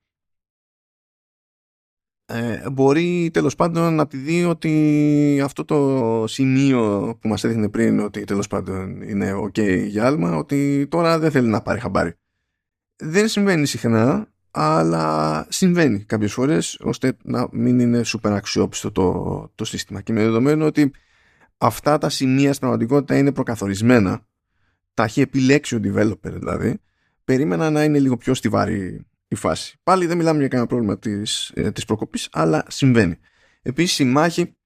[2.26, 8.00] ε, μπορεί τέλος πάντων να τη δει ότι αυτό το σημείο που μας έδειχνε πριν
[8.00, 12.14] ότι τέλος πάντων είναι ok για άλμα ότι τώρα δεν θέλει να πάρει χαμπάρι.
[13.00, 19.64] Δεν συμβαίνει συχνά αλλά συμβαίνει κάποιες φορές ώστε να μην είναι super αξιόπιστο το, το
[19.64, 20.90] σύστημα και με δεδομένο ότι
[21.58, 24.26] αυτά τα σημεία στην πραγματικότητα είναι προκαθορισμένα
[24.94, 26.78] τα έχει επιλέξει ο developer δηλαδή
[27.24, 29.78] περίμενα να είναι λίγο πιο στιβαρή η φάση.
[29.82, 33.18] Πάλι δεν μιλάμε για κανένα πρόβλημα της, ε, της προκοπής αλλά συμβαίνει.
[33.62, 34.56] Επίσης η μάχη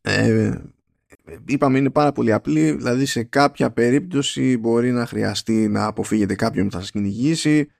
[0.00, 0.54] ε,
[1.44, 2.70] είπαμε είναι πάρα πολύ απλή.
[2.70, 7.70] Δηλαδή σε κάποια περίπτωση μπορεί να χρειαστεί να αποφύγετε κάποιον που θα σας κυνηγήσει.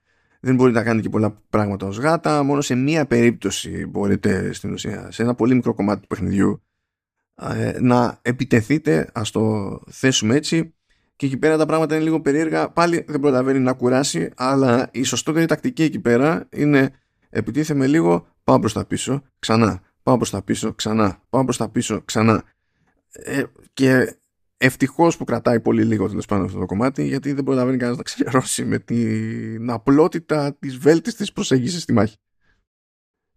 [0.40, 2.42] Δεν μπορείτε να κάνετε και πολλά πράγματα ως γάτα.
[2.42, 6.62] Μόνο σε μία περίπτωση μπορείτε στην ουσία σε ένα πολύ μικρό κομμάτι του παιχνιδιού
[7.34, 9.10] ε, να επιτεθείτε.
[9.12, 10.74] Ας το θέσουμε έτσι.
[11.16, 12.70] Και εκεί πέρα τα πράγματα είναι λίγο περίεργα.
[12.70, 16.90] Πάλι δεν προλαβαίνει να κουράσει αλλά η σωστότερη τακτική εκεί πέρα είναι
[17.30, 19.80] επιτίθεμαι λίγο πάω προς τα πίσω ξανά.
[20.02, 21.22] Πάω προς τα πίσω ξανά.
[21.30, 22.44] Πάω προς τα πίσω ξανά
[23.12, 24.16] ε, και
[24.64, 28.02] Ευτυχώς που κρατάει πολύ λίγο τέλος πάντων αυτό το κομμάτι, γιατί δεν προλαβαίνει κανένας να
[28.02, 32.16] ξενερώσει με την απλότητα της βέλτιστης προσέγγισης στη μάχη.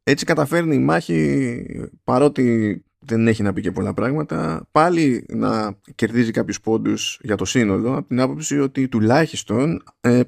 [0.03, 1.65] Έτσι καταφέρνει η μάχη,
[2.03, 7.45] παρότι δεν έχει να πει και πολλά πράγματα, πάλι να κερδίζει κάποιους πόντους για το
[7.45, 10.21] σύνολο, από την άποψη ότι τουλάχιστον ε,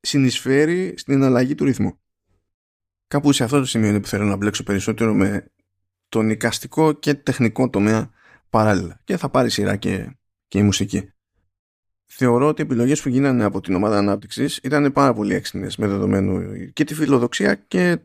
[0.00, 1.98] συνεισφέρει στην αλλαγή του ρυθμού.
[3.06, 5.50] Κάπου σε αυτό το σημείο είναι που θέλω να μπλέξω περισσότερο με
[6.08, 8.10] τον οικαστικό και τεχνικό τομέα
[8.54, 10.16] παράλληλα και θα πάρει σειρά και,
[10.48, 11.12] και η μουσική.
[12.04, 15.86] Θεωρώ ότι οι επιλογές που γίνανε από την ομάδα ανάπτυξης ήταν πάρα πολύ έξυπνες με
[15.86, 17.98] δεδομένο και τη φιλοδοξία και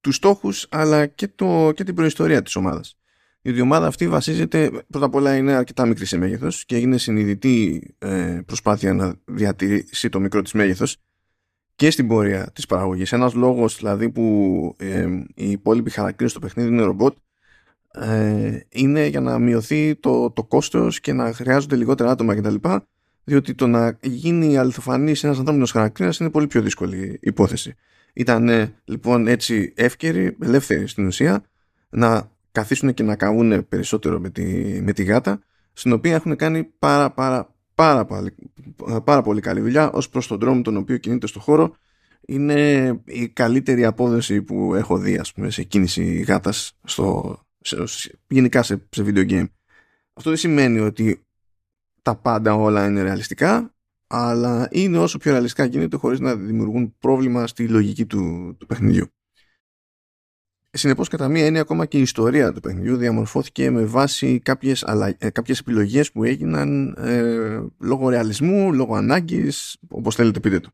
[0.00, 2.98] τους στόχους αλλά και, το, και την προϊστορία της ομάδας.
[3.42, 7.94] Η ομάδα αυτή βασίζεται, πρώτα απ' όλα είναι αρκετά μικρή σε μέγεθος και έγινε συνειδητή
[7.98, 10.96] ε, προσπάθεια να διατηρήσει το μικρό της μέγεθος
[11.74, 13.12] και στην πορεία της παραγωγής.
[13.12, 17.16] Ένας λόγος δηλαδή που ε, οι υπόλοιποι χαρακτήρες στο παιχνίδι είναι ρομπότ
[18.00, 22.54] ε, είναι για να μειωθεί το, το κόστος και να χρειάζονται λιγότερα άτομα κτλ.
[23.24, 27.74] Διότι το να γίνει αληθοφανής ένας ανθρώπινος χαρακτήρας είναι πολύ πιο δύσκολη υπόθεση.
[28.12, 31.44] Ήταν λοιπόν έτσι εύκαιροι, ελεύθεροι στην ουσία,
[31.90, 34.44] να καθίσουν και να καβούν περισσότερο με τη,
[34.82, 35.40] με τη γάτα,
[35.72, 38.06] στην οποία έχουν κάνει πάρα, πάρα, πάρα,
[39.04, 41.76] πάρα, πολύ καλή δουλειά ως προς τον τρόμο τον οποίο κινείται στο χώρο.
[42.26, 47.38] Είναι η καλύτερη απόδοση που έχω δει ας πούμε, σε κίνηση γάτας στο,
[48.28, 49.46] γενικά σε, σε video game.
[50.12, 51.24] Αυτό δεν σημαίνει ότι
[52.02, 53.74] τα πάντα όλα είναι ρεαλιστικά,
[54.06, 59.06] αλλά είναι όσο πιο ρεαλιστικά γίνεται χωρίς να δημιουργούν πρόβλημα στη λογική του, του παιχνιδιού.
[60.70, 65.14] Συνεπώς κατά μία έννοια ακόμα και η ιστορία του παιχνιδιού διαμορφώθηκε με βάση κάποιες, αλλα...
[65.18, 70.68] Ε, κάποιες επιλογές που έγιναν ε, λόγω ρεαλισμού, λόγω ανάγκης, όπως θέλετε πείτε το.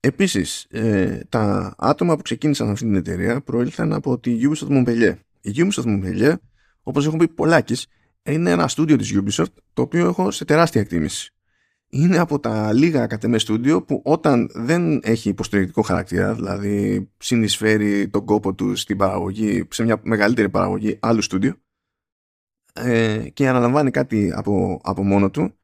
[0.00, 5.52] Επίσης, ε, τα άτομα που ξεκίνησαν αυτή την εταιρεία προήλθαν από τη Ubisoft Montpellier η
[5.56, 6.00] Ubisoft μου
[6.82, 7.86] όπως έχω πει πολλάκις,
[8.22, 11.34] είναι ένα στούντιο της Ubisoft το οποίο έχω σε τεράστια εκτίμηση.
[11.88, 18.24] Είναι από τα λίγα κατεμέ στούντιο που όταν δεν έχει υποστηρικτικό χαρακτήρα, δηλαδή συνεισφέρει τον
[18.24, 21.54] κόπο του στην παραγωγή, σε μια μεγαλύτερη παραγωγή άλλου στούντιο
[22.72, 25.54] ε, και αναλαμβάνει κάτι από, από μόνο του,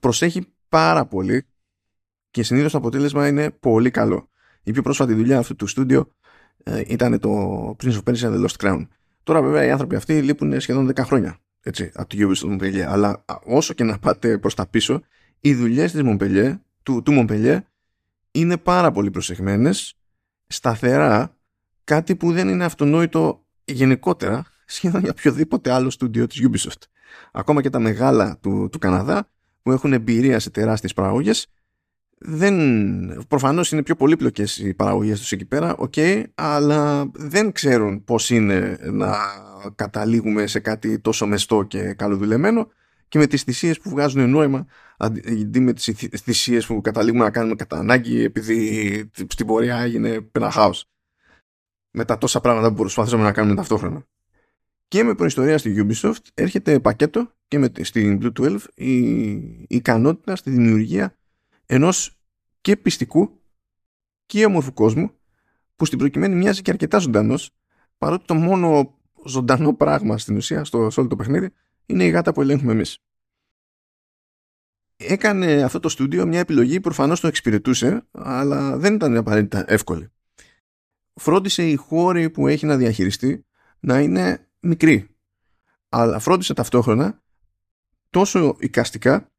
[0.00, 1.46] προσέχει πάρα πολύ
[2.30, 4.30] και συνήθως το αποτέλεσμα είναι πολύ καλό.
[4.62, 6.15] Η πιο πρόσφατη δουλειά αυτού του στούντιο ε,
[6.86, 8.86] ήταν το Prince of Persia The Lost Crown.
[9.22, 12.84] Τώρα βέβαια οι άνθρωποι αυτοί λείπουν σχεδόν 10 χρόνια έτσι, από τη Ubisoft Montpellier.
[12.88, 15.02] Αλλά όσο και να πάτε προς τα πίσω,
[15.40, 17.58] οι δουλειές της Montpellier, του, του Montpellier
[18.30, 19.98] είναι πάρα πολύ προσεγμένες,
[20.46, 21.36] σταθερά,
[21.84, 26.82] κάτι που δεν είναι αυτονόητο γενικότερα σχεδόν για οποιοδήποτε άλλο στούντιο της Ubisoft.
[27.32, 29.28] Ακόμα και τα μεγάλα του, του Καναδά
[29.62, 31.46] που έχουν εμπειρία σε τεράστιες παραγωγές
[32.18, 38.30] δεν, προφανώς είναι πιο πολύπλοκες οι παραγωγές τους εκεί πέρα, okay, αλλά δεν ξέρουν πώς
[38.30, 39.16] είναι να
[39.74, 42.68] καταλήγουμε σε κάτι τόσο μεστό και καλοδουλεμένο
[43.08, 47.54] και με τις θυσίες που βγάζουν νόημα αντί με τις θυσίες που καταλήγουμε να κάνουμε
[47.54, 50.90] κατά ανάγκη επειδή στην πορεία έγινε ένα χάος
[51.90, 54.06] με τα τόσα πράγματα που προσπαθήσαμε να κάνουμε ταυτόχρονα.
[54.88, 58.96] Και με προϊστορία στη Ubisoft έρχεται πακέτο και με, στην Blue 12 η,
[59.34, 61.16] η ικανότητα στη δημιουργία
[61.66, 62.18] ενός
[62.60, 63.40] και πιστικού
[64.26, 65.10] και όμορφου κόσμου
[65.76, 67.50] που στην προκειμένη μοιάζει και αρκετά ζωντανός,
[67.98, 71.52] παρότι το μόνο ζωντανό πράγμα στην ουσία στο, σε όλο το παιχνίδι
[71.86, 72.98] είναι η γάτα που ελέγχουμε εμείς.
[74.96, 80.10] Έκανε αυτό το στούντιο μια επιλογή που προφανώς το εξυπηρετούσε αλλά δεν ήταν απαραίτητα εύκολη.
[81.14, 83.46] Φρόντισε οι χώροι που έχει να διαχειριστεί
[83.80, 85.16] να είναι μικροί
[85.88, 87.22] αλλά φρόντισε ταυτόχρονα
[88.10, 89.30] τόσο οικαστικά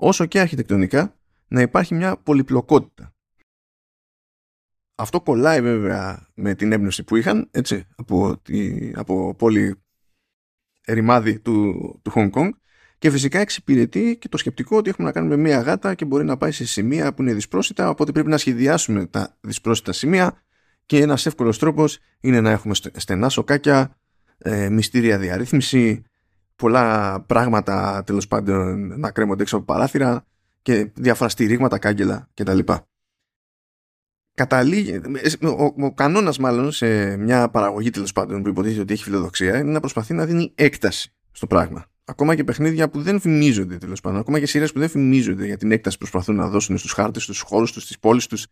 [0.00, 1.16] όσο και αρχιτεκτονικά
[1.48, 3.12] να υπάρχει μια πολυπλοκότητα.
[4.94, 9.82] αυτό κολλάει βέβαια με την έμπνευση που είχαν έτσι, από, τη, από πόλη
[10.86, 12.50] ρημάδι του, του Hong Kong
[12.98, 16.36] και φυσικά εξυπηρετεί και το σκεπτικό ότι έχουμε να κάνουμε μία γάτα και μπορεί να
[16.36, 20.42] πάει σε σημεία που είναι δυσπρόσιτα οπότε πρέπει να σχεδιάσουμε τα δυσπρόσιτα σημεία
[20.86, 23.98] και ένας εύκολος τρόπος είναι να έχουμε στενά σοκάκια,
[24.38, 26.02] ε, μυστήρια διαρρύθμιση,
[26.58, 30.26] πολλά πράγματα τέλος πάντων να κρέμονται έξω από παράθυρα
[30.62, 32.58] και διάφορα στηρίγματα, κάγκελα κτλ.
[34.34, 35.00] Καταλήγει,
[35.42, 39.70] ο, ο κανόνας μάλλον σε μια παραγωγή τέλος πάντων που υποτίθεται ότι έχει φιλοδοξία είναι
[39.70, 41.86] να προσπαθεί να δίνει έκταση στο πράγμα.
[42.04, 45.56] Ακόμα και παιχνίδια που δεν φημίζονται τέλος πάντων, ακόμα και σειρές που δεν φημίζονται για
[45.56, 48.46] την έκταση που προσπαθούν να δώσουν στους χάρτες, στους χώρους τους, στις πόλεις τους,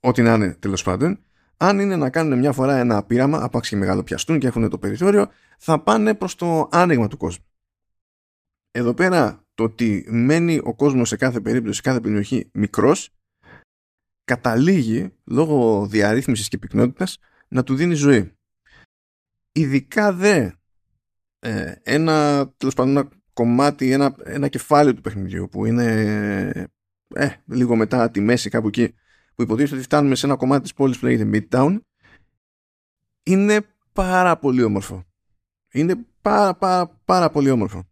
[0.00, 1.18] ό,τι να είναι τέλος πάντων,
[1.60, 4.78] αν είναι να κάνουν μια φορά ένα πείραμα, άπαξ και μεγάλο πιαστούν και έχουν το
[4.78, 7.44] περιθώριο, θα πάνε προς το άνοιγμα του κόσμου.
[8.70, 13.14] Εδώ πέρα το ότι μένει ο κόσμος σε κάθε περίπτωση, σε κάθε περιοχή μικρός,
[14.24, 17.18] καταλήγει λόγω διαρρύθμισης και πυκνότητας
[17.48, 18.32] να του δίνει ζωή.
[19.52, 20.50] Ειδικά δε
[21.38, 26.68] ε, ένα, τέλος πάντων, ένα κομμάτι, ένα, ένα κεφάλαιο του παιχνιδιού που είναι
[27.14, 28.94] ε, λίγο μετά τη μέση κάπου εκεί
[29.38, 31.78] που υποτίθεται ότι φτάνουμε σε ένα κομμάτι της πόλης που λέγεται Midtown
[33.22, 33.60] είναι
[33.92, 35.04] πάρα πολύ όμορφο.
[35.72, 37.88] Είναι πάρα πάρα πάρα πολύ όμορφο.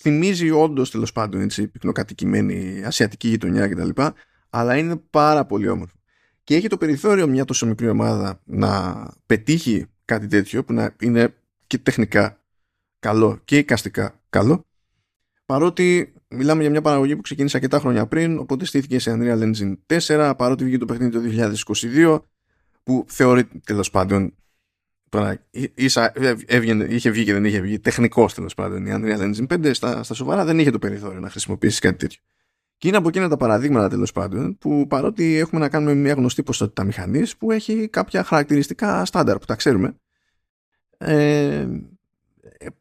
[0.00, 4.02] Θυμίζει όντως τέλος πάντων έτσι, πυκνοκατοικημένη ασιατική γειτονιά κτλ.
[4.50, 5.96] Αλλά είναι πάρα πολύ όμορφο.
[6.44, 11.34] Και έχει το περιθώριο μια τόσο μικρή ομάδα να πετύχει κάτι τέτοιο που να είναι
[11.66, 12.44] και τεχνικά
[12.98, 14.66] καλό και εικαστικά καλό.
[15.46, 19.98] Παρότι μιλάμε για μια παραγωγή που ξεκίνησε αρκετά χρόνια πριν, οπότε στήθηκε σε Unreal Engine
[20.06, 21.52] 4, παρότι βγήκε το παιχνίδι το
[21.92, 22.20] 2022,
[22.82, 24.34] που θεωρεί τέλος πάντων.
[25.08, 26.12] Τώρα, ίσα,
[26.46, 30.02] έβγαινε, είχε βγει και δεν είχε βγει τεχνικός τέλος πάντων η Unreal Engine 5, στα,
[30.02, 32.20] στα σοβαρά δεν είχε το περιθώριο να χρησιμοποιήσει κάτι τέτοιο.
[32.76, 36.42] Και είναι από εκείνα τα παραδείγματα τέλος πάντων που παρότι έχουμε να κάνουμε μια γνωστή
[36.42, 39.96] ποσότητα μηχανής που έχει κάποια χαρακτηριστικά στάνταρ που τα ξέρουμε,
[40.98, 41.68] ε, ε,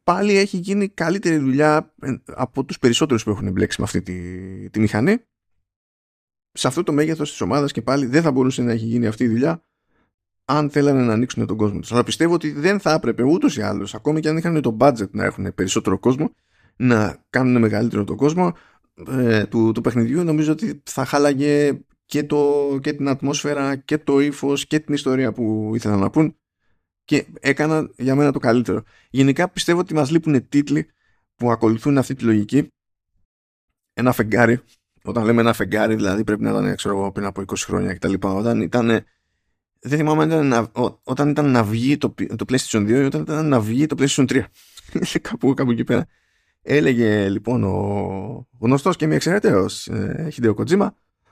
[0.04, 4.70] πάλι έχει γίνει καλύτερη δουλειά ε, από τους περισσότερους που έχουν εμπλέξει με αυτή τη,
[4.70, 5.18] τη μηχανή.
[6.52, 9.24] Σε αυτό το μέγεθος της ομάδας και πάλι δεν θα μπορούσε να έχει γίνει αυτή
[9.24, 9.64] η δουλειά
[10.46, 11.92] αν θέλανε να ανοίξουν τον κόσμο τους.
[11.92, 15.10] Αλλά πιστεύω ότι δεν θα έπρεπε ούτως ή άλλως, ακόμη και αν είχαν το budget
[15.12, 16.36] να έχουν περισσότερο κόσμο,
[16.76, 18.54] να κάνουν μεγαλύτερο τον κόσμο
[19.08, 20.24] ε, του, του παιχνιδιού.
[20.24, 25.32] Νομίζω ότι θα χάλαγε και, το, και την ατμόσφαιρα και το ύφος και την ιστορία
[25.32, 26.36] που ήθελαν να πούν
[27.06, 28.84] και έκανα για μένα το καλύτερο.
[29.10, 30.90] Γενικά πιστεύω ότι μας λείπουν τίτλοι
[31.36, 32.68] που ακολουθούν αυτή τη λογική.
[33.94, 34.60] Ένα φεγγάρι,
[35.04, 38.14] όταν λέμε ένα φεγγάρι δηλαδή πρέπει να ήταν ξέρω εγώ, πριν από 20 χρόνια κτλ.
[38.20, 38.88] Όταν ήταν,
[39.80, 40.72] δεν θυμάμαι ήταν να,
[41.04, 44.26] όταν ήταν να βγει το, το PlayStation 2 ή όταν ήταν να βγει το PlayStation
[44.28, 44.42] 3.
[45.22, 46.08] κάπου, κάπου εκεί πέρα.
[46.62, 50.88] Έλεγε λοιπόν ο γνωστός και μη εξαιρεταίος ε, Hideo Kojima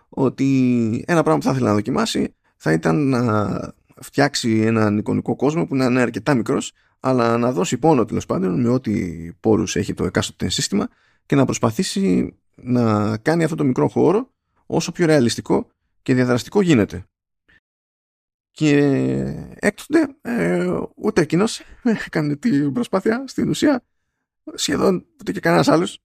[0.10, 5.66] ότι ένα πράγμα που θα ήθελε να δοκιμάσει θα ήταν να φτιάξει έναν εικονικό κόσμο
[5.66, 8.94] που να είναι αρκετά μικρός αλλά να δώσει πόνο τέλος πάντων με ό,τι
[9.40, 10.88] πόρους έχει το εκάστοτε σύστημα
[11.26, 14.34] και να προσπαθήσει να κάνει αυτό το μικρό χώρο
[14.66, 17.06] όσο πιο ρεαλιστικό και διαδραστικό γίνεται.
[18.52, 18.78] Και
[19.56, 21.62] έκτοτε ε, ούτε εκείνος
[22.06, 23.84] έκανε την προσπάθεια στην ουσία
[24.54, 26.04] σχεδόν ούτε και κανένας άλλος.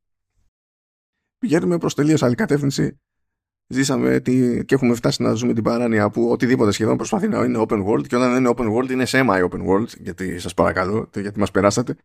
[1.39, 3.01] Πηγαίνουμε προς τελείως άλλη κατεύθυνση
[3.69, 7.65] ζήσαμε τι, και έχουμε φτάσει να ζούμε την παράνοια που οτιδήποτε σχεδόν προσπαθεί να είναι
[7.69, 11.39] open world και όταν δεν είναι open world είναι semi-open world γιατί σας παρακαλώ, γιατί
[11.39, 11.97] μας περάσατε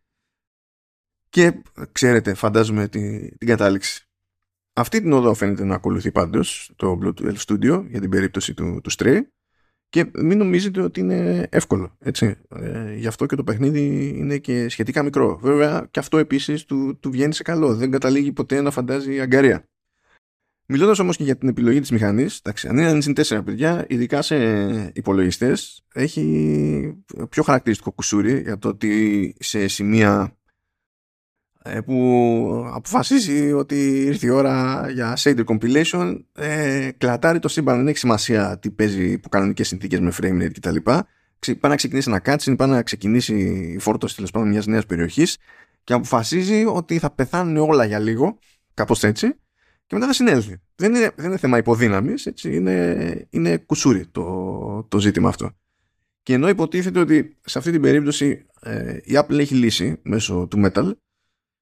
[1.30, 4.06] και ξέρετε φαντάζομαι την, την κατάληξη.
[4.74, 8.92] Αυτή την οδό φαίνεται να ακολουθεί πάντως το Bluetooth Studio για την περίπτωση του, του
[8.98, 9.20] Stray
[9.90, 11.96] και μην νομίζετε ότι είναι εύκολο.
[12.00, 12.38] Έτσι.
[12.50, 15.40] Ε, γι' αυτό και το παιχνίδι είναι και σχετικά μικρό.
[15.42, 17.76] Βέβαια και αυτό επίσης του, του βγαίνει σε καλό.
[17.76, 19.71] Δεν καταλήγει ποτέ να φαντάζει αγκαρία.
[20.74, 24.22] Μιλώντας όμως και για την επιλογή της μηχανής, εντάξει, αν είναι Engine 4 παιδιά, ειδικά
[24.22, 24.36] σε
[24.94, 30.38] υπολογιστές, έχει πιο χαρακτηριστικό κουσούρι για το ότι σε σημεία
[31.64, 37.88] ε, που αποφασίζει ότι ήρθε η ώρα για shader compilation ε, κλατάρει το σύμπαν δεν
[37.88, 40.76] έχει σημασία τι παίζει υπό κανονικές συνθήκες με frame rate κτλ.
[40.80, 41.04] Πάει
[41.62, 43.36] να ξεκινήσει ένα cutscene πάει να ξεκινήσει
[43.76, 45.38] η φόρτωση τέλος πάντων μιας νέας περιοχής
[45.84, 48.40] και αποφασίζει ότι θα πεθάνουν όλα για λίγο
[48.74, 49.36] κάπως έτσι
[49.92, 50.58] και μετά θα συνέλθει.
[50.76, 55.52] Δεν είναι, δεν είναι θέμα υποδύναμης, είναι, είναι κουσούρι το, το ζήτημα αυτό.
[56.24, 60.62] Και ενώ υποτίθεται ότι σε αυτή την περίπτωση ε, η Apple έχει λύσει μέσω του
[60.66, 60.92] Metal,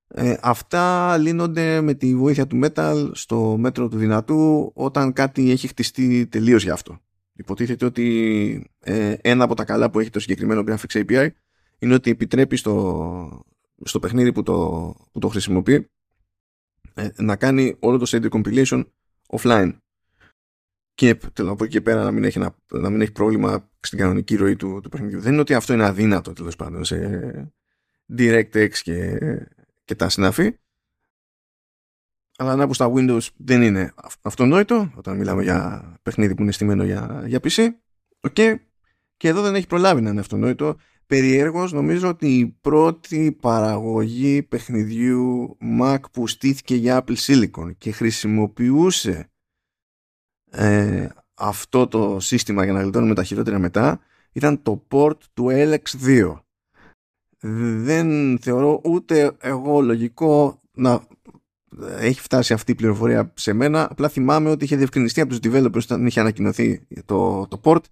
[0.08, 5.68] ε, αυτά λύνονται με τη βοήθεια του Metal στο μέτρο του δυνατού όταν κάτι έχει
[5.68, 7.00] χτιστεί τελείως για αυτό.
[7.34, 11.28] Υποτίθεται ότι ε, ένα από τα καλά που έχει το συγκεκριμένο Graphics API
[11.80, 13.46] είναι ότι επιτρέπει στο,
[13.84, 15.82] στο παιχνίδι που το, που το χρησιμοποιεί ε,
[17.16, 18.86] να κάνει όλο το shader compilation
[19.28, 19.78] offline.
[20.94, 23.98] και τέλος, από εκεί και πέρα να μην, έχει, να, να μην έχει πρόβλημα στην
[23.98, 25.20] κανονική ροή του, του παιχνιδιού.
[25.20, 27.54] Δεν είναι ότι αυτό είναι αδύνατο τέλος πάντων σε
[28.18, 29.18] DirectX και,
[29.86, 30.58] και τα συναφή.
[32.38, 36.84] Αλλά να πω στα Windows δεν είναι αυτονόητο όταν μιλάμε για παιχνίδι που είναι στημένο
[36.84, 37.68] για, για PC.
[38.30, 38.56] Okay.
[39.18, 40.78] Και εδώ δεν έχει προλάβει να είναι αυτονόητο.
[41.10, 49.30] Περιέργως νομίζω ότι η πρώτη παραγωγή παιχνιδιού Mac που στήθηκε για Apple Silicon και χρησιμοποιούσε
[50.52, 54.00] ε, αυτό το σύστημα για να γλιτώνουμε τα χειρότερα μετά
[54.32, 56.40] ήταν το port του LX2.
[57.82, 61.08] Δεν θεωρώ ούτε εγώ λογικό να
[61.98, 63.88] έχει φτάσει αυτή η πληροφορία σε μένα.
[63.92, 67.84] Απλά θυμάμαι ότι είχε διευκρινιστεί από τους developers όταν είχε ανακοινωθεί το, το port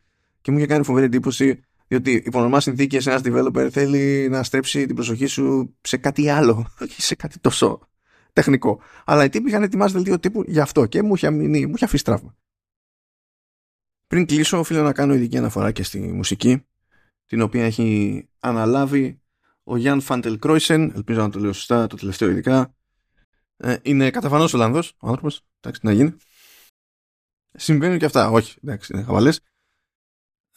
[0.42, 4.86] και μου είχε κάνει φοβερή εντύπωση διότι υπό νορμά συνθήκες ένας developer θέλει να στρέψει
[4.86, 7.80] την προσοχή σου σε κάτι άλλο όχι σε κάτι τόσο
[8.34, 8.82] τεχνικό.
[9.06, 11.86] Αλλά οι τύποι είχαν ετοιμάσει δελτίο τύπου γι' αυτό και μου είχε, μείνει, μου είχε
[11.86, 12.36] αφήσει τραύμα.
[14.08, 16.66] Πριν κλείσω, οφείλω να κάνω ειδική αναφορά και στη μουσική,
[17.26, 19.22] την οποία έχει αναλάβει
[19.64, 22.76] ο Γιάνν Φαντελ Κρόισεν, ελπίζω να το λέω σωστά, το τελευταίο ειδικά.
[23.58, 26.16] Ε, είναι καταφανώς Ολλανδός, ο άνθρωπος, εντάξει, να γίνει.
[27.54, 29.42] Συμβαίνουν και αυτά, όχι, εντάξει, είναι χαβαλές.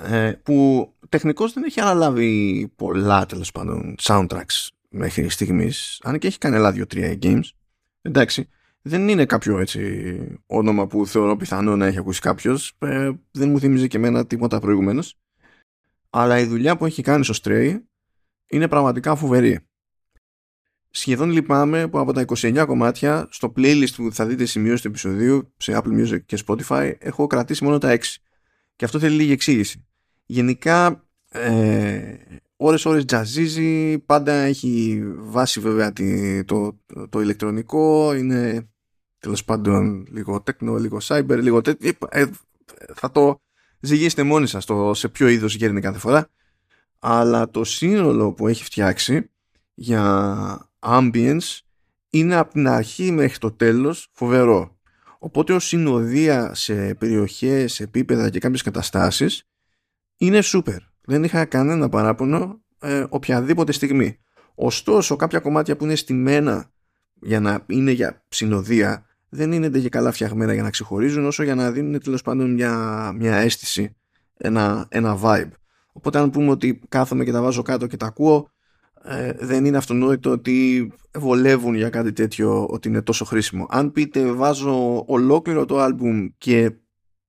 [0.03, 6.39] Ε, που τεχνικώς δεν έχει αναλάβει πολλά τέλος πάντων soundtracks μέχρι στιγμής, αν και έχει
[6.39, 7.49] κάνει άλλα δύο-τρία games.
[8.03, 8.49] Εντάξει,
[8.83, 12.73] δεν είναι κάποιο έτσι όνομα που θεωρώ πιθανό να έχει ακούσει κάποιος.
[12.79, 15.19] Ε, δεν μου θυμίζει και εμένα τίποτα προηγουμένως.
[16.11, 17.81] Αλλά η δουλειά που έχει κάνει στο Stray
[18.47, 19.59] είναι πραγματικά φοβερή.
[20.91, 25.53] Σχεδόν λυπάμαι που από τα 29 κομμάτια στο playlist που θα δείτε σημειώσει του επεισοδίου
[25.57, 27.99] σε Apple Music και Spotify έχω κρατήσει μόνο τα 6.
[28.77, 29.85] Και αυτό θέλει λίγη εξήγηση.
[30.31, 32.15] Γενικά ε,
[32.57, 35.93] ώρες ώρες τζαζίζει, πάντα έχει βάση βέβαια
[36.45, 38.69] το, το, το ηλεκτρονικό, είναι
[39.19, 41.93] τέλος πάντων λίγο τέκνο, λίγο cyber, λίγο τέτοιο.
[42.09, 42.27] Ε,
[42.95, 43.41] θα το
[43.81, 46.29] ζυγίσετε μόνοι σας το σε ποιο είδος γέρνει κάθε φορά.
[46.99, 49.31] Αλλά το σύνολο που έχει φτιάξει
[49.75, 51.59] για ambience
[52.11, 54.79] είναι από την αρχή μέχρι το τέλος φοβερό.
[55.19, 59.45] Οπότε ως συνοδεία σε περιοχές, σε επίπεδα και κάποιες καταστάσεις
[60.21, 60.77] είναι super.
[61.05, 64.19] Δεν είχα κανένα παράπονο ε, οποιαδήποτε στιγμή.
[64.55, 66.71] Ωστόσο κάποια κομμάτια που είναι στημένα
[67.15, 71.55] για να είναι για συνοδεία δεν είναι και καλά φτιαγμένα για να ξεχωρίζουν όσο για
[71.55, 73.97] να δίνουν τέλος πάντων μια, μια αίσθηση,
[74.37, 75.51] ένα, ένα vibe.
[75.93, 78.51] Οπότε αν πούμε ότι κάθομαι και τα βάζω κάτω και τα ακούω
[79.05, 83.67] ε, δεν είναι αυτονόητο ότι βολεύουν για κάτι τέτοιο ότι είναι τόσο χρήσιμο.
[83.71, 86.71] Αν πείτε βάζω ολόκληρο το άλμπουμ και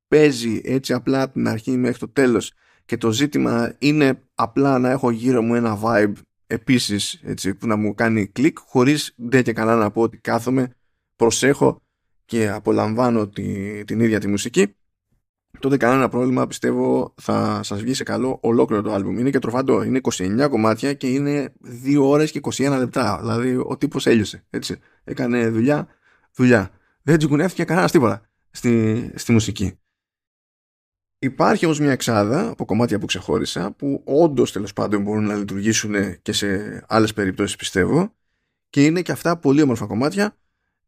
[0.07, 2.53] παίζει έτσι απλά από την αρχή μέχρι το τέλος
[2.91, 6.13] και το ζήτημα είναι απλά να έχω γύρω μου ένα vibe
[6.47, 10.75] επίσης έτσι, που να μου κάνει κλικ χωρίς δεν και καλά να πω ότι κάθομαι
[11.15, 11.81] προσέχω
[12.25, 14.75] και απολαμβάνω τη, την ίδια τη μουσική.
[15.59, 19.17] Τότε κανένα πρόβλημα πιστεύω θα σας βγει σε καλό ολόκληρο το άλμπουμ.
[19.17, 21.53] Είναι και τροφαντό, είναι 29 κομμάτια και είναι
[21.85, 23.17] 2 ώρες και 21 λεπτά.
[23.21, 24.79] Δηλαδή ο τύπος έλειωσε έτσι.
[25.03, 25.87] έκανε δουλειά,
[26.35, 26.71] δουλειά.
[27.01, 29.80] Δεν τσιγκουνεύτηκε κανένας τίποτα στη, στη μουσική
[31.23, 36.21] Υπάρχει όμως μια εξάδα από κομμάτια που ξεχώρισα που όντως τέλος πάντων μπορούν να λειτουργήσουν
[36.21, 38.13] και σε άλλες περιπτώσεις πιστεύω
[38.69, 40.37] και είναι και αυτά πολύ όμορφα κομμάτια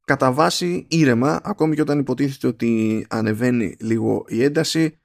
[0.06, 5.00] κατά βάση ήρεμα ακόμη και όταν υποτίθεται ότι ανεβαίνει λίγο η ένταση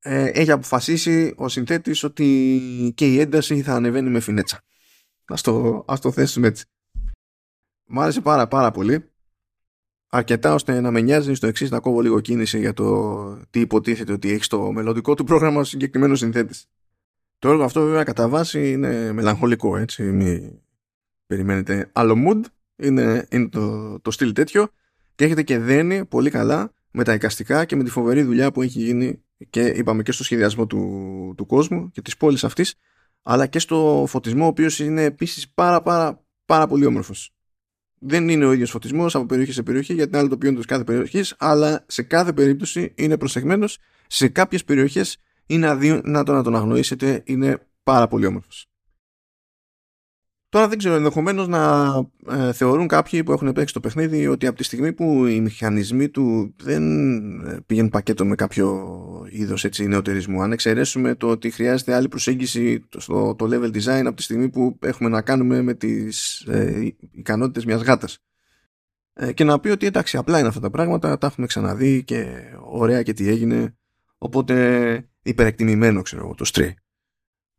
[0.00, 4.60] ε, έχει αποφασίσει ο συνθέτης ότι και η ένταση θα ανεβαίνει με φινέτσα.
[5.24, 6.64] Ας το, ας το θέσουμε έτσι.
[7.84, 9.12] Μ' άρεσε πάρα πάρα πολύ.
[10.16, 14.12] Αρκετά ώστε να με νοιάζει στο εξής να κόβω λίγο κίνηση για το τι υποτίθεται
[14.12, 16.66] ότι έχει στο μελλοντικό του πρόγραμμα ο συγκεκριμένος συνθέτης.
[17.38, 20.02] Το έργο αυτό βέβαια κατά βάση είναι μελαγχολικό έτσι.
[20.02, 20.60] Μην
[21.26, 22.40] περιμένετε άλλο mood
[22.76, 24.68] είναι, είναι το, το στυλ τέτοιο
[25.14, 28.62] και έχετε και δένει πολύ καλά με τα εικαστικά και με τη φοβερή δουλειά που
[28.62, 32.74] έχει γίνει και είπαμε και στο σχεδιασμό του, του κόσμου και της πόλης αυτής
[33.22, 37.33] αλλά και στο φωτισμό ο οποίος είναι επίσης πάρα πάρα πάρα πολύ όμορφος.
[38.06, 40.64] Δεν είναι ο ίδιος φωτισμός από περιοχή σε περιοχή γιατί είναι άλλο το ποιόν της
[40.64, 46.56] κάθε περιοχής αλλά σε κάθε περίπτωση είναι προσεγμένος σε κάποιες περιοχές είναι αδύνατο να τον
[46.56, 48.68] αγνοήσετε είναι πάρα πολύ όμορφος.
[50.54, 51.92] Τώρα δεν ξέρω, ενδεχομένως να
[52.30, 56.08] ε, θεωρούν κάποιοι που έχουν παίξει το παιχνίδι ότι από τη στιγμή που οι μηχανισμοί
[56.08, 56.82] του δεν
[57.40, 58.88] ε, πηγαίνουν πακέτο με κάποιο
[59.30, 64.22] είδος νεοτερισμού, αν εξαιρέσουμε το ότι χρειάζεται άλλη προσέγγιση στο το level design από τη
[64.22, 68.18] στιγμή που έχουμε να κάνουμε με τις ε, ικανότητες μιας γάτας.
[69.12, 72.26] Ε, και να πει ότι εντάξει, απλά είναι αυτά τα πράγματα, τα έχουμε ξαναδεί και
[72.60, 73.76] ωραία και τι έγινε.
[74.18, 76.74] Οπότε υπερεκτιμημένο, ξέρω εγώ, το στρί.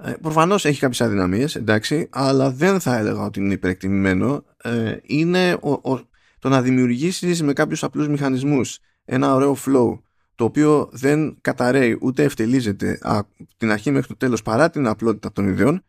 [0.04, 4.44] Ε, προφανώς έχει κάποιες αδυναμίες, εντάξει, αλλά δεν θα έλεγα ότι είναι υπερεκτιμημένο.
[4.64, 6.00] Ε, είναι ο, ο,
[6.40, 10.00] το να δημιουργήσεις με κάποιους απλούς μηχανισμούς ένα ωραίο flow
[10.36, 15.32] το οποίο δεν καταραίει ούτε ευτελίζεται από την αρχή μέχρι το τέλος παρά την απλότητα
[15.32, 15.84] των ιδεών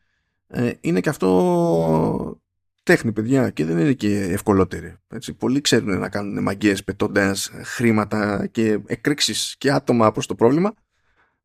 [0.46, 2.40] ε, είναι και αυτό
[2.82, 4.96] τέχνη παιδιά και δεν είναι και ευκολότερη.
[5.08, 10.74] Έτσι, πολλοί ξέρουν να κάνουν μαγκές πετώντας χρήματα και εκρήξεις και άτομα προς το πρόβλημα.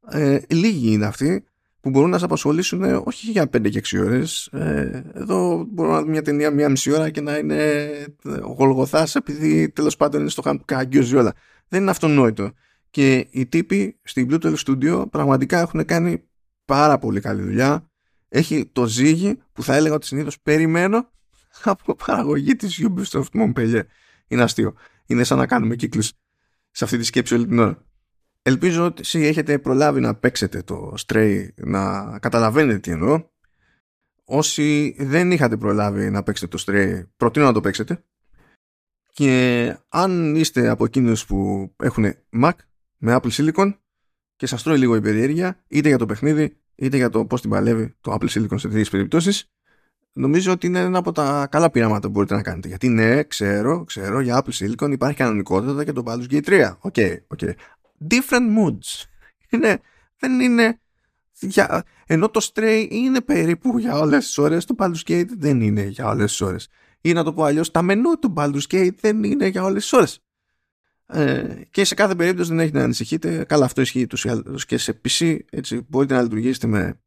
[0.10, 1.44] Ε, λίγοι είναι αυτοί
[1.82, 4.46] που μπορούν να σε απασχολήσουν όχι για 5 και 6 ώρες.
[4.52, 7.90] Ε, εδώ μπορώ να δω μια ταινία μία μισή ώρα και να είναι
[8.42, 11.34] γολγοθάς επειδή τέλος πάντων είναι στο χαγκιόζι όλα.
[11.68, 12.52] Δεν είναι αυτονόητο.
[12.90, 16.24] Και οι τύποι στην Bluetooth Studio πραγματικά έχουν κάνει
[16.66, 17.90] πάρα πολύ καλή δουλειά.
[18.30, 21.10] Έχει το ζύγι που θα έλεγα ότι συνήθως περιμένω
[21.64, 23.86] από παραγωγή της Ubisoft μου παιδιά.
[24.28, 24.74] Είναι αστείο.
[25.06, 26.12] Είναι σαν να κάνουμε κύκλους
[26.72, 27.86] σε αυτή τη σκέψη όλη την ώρα.
[28.44, 33.30] Ελπίζω ότι εσείς έχετε προλάβει να παίξετε το Stray, να καταλαβαίνετε τι εννοώ.
[34.26, 38.04] Όσοι δεν είχατε προλάβει να παίξετε το Stray, προτείνω να το παίξετε.
[39.14, 42.14] Και αν είστε από εκείνους που έχουν
[42.44, 42.52] Mac
[42.98, 43.74] με Apple Silicon
[44.36, 47.50] και σας τρώει λίγο η περιέργεια, είτε για το παιχνίδι, είτε για το πώς την
[47.50, 49.52] παλεύει το Apple Silicon σε τέτοιες περιπτώσεις,
[50.14, 52.68] νομίζω ότι είναι ένα από τα καλά πειράματα που μπορείτε να κάνετε.
[52.68, 56.76] Γιατί ναι, ξέρω, ξέρω, για Apple Silicon υπάρχει κανονικότητα και το Baldur's Gate 3.
[56.80, 57.40] OK, okay, OK.
[57.42, 57.54] Okay.
[58.10, 59.06] Different moods.
[59.50, 59.80] Είναι,
[60.20, 60.80] δεν είναι...
[61.40, 65.84] Για, ενώ το Stray είναι περίπου για όλες τις ώρες, το Baldur's Gate δεν είναι
[65.84, 66.68] για όλες τις ώρες.
[67.02, 69.94] Ή να το πω αλλιώς, τα μενού του Baldur's Gate δεν είναι για όλες τις
[69.94, 70.20] ώρες.
[71.06, 73.44] Ε, και σε κάθε περίπτωση δεν έχει να ανησυχείτε.
[73.44, 74.08] Καλά, αυτό ισχύει
[74.66, 75.38] και σε PC.
[75.50, 77.00] Έτσι, μπορείτε να λειτουργήσετε με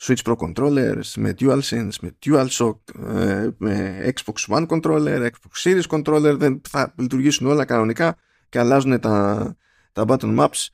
[0.00, 2.78] Switch Pro controllers, με DualSense, με DualShock,
[3.08, 8.16] ε, με Xbox One controller, Xbox Series controller, δεν θα λειτουργήσουν όλα κανονικά
[8.48, 9.56] και αλλάζουν τα,
[9.92, 10.66] τα button maps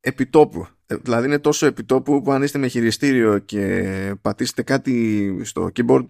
[0.00, 0.66] επιτόπου.
[0.86, 6.06] Ε, δηλαδή είναι τόσο επιτόπου που αν είστε με χειριστήριο και πατήσετε κάτι στο keyboard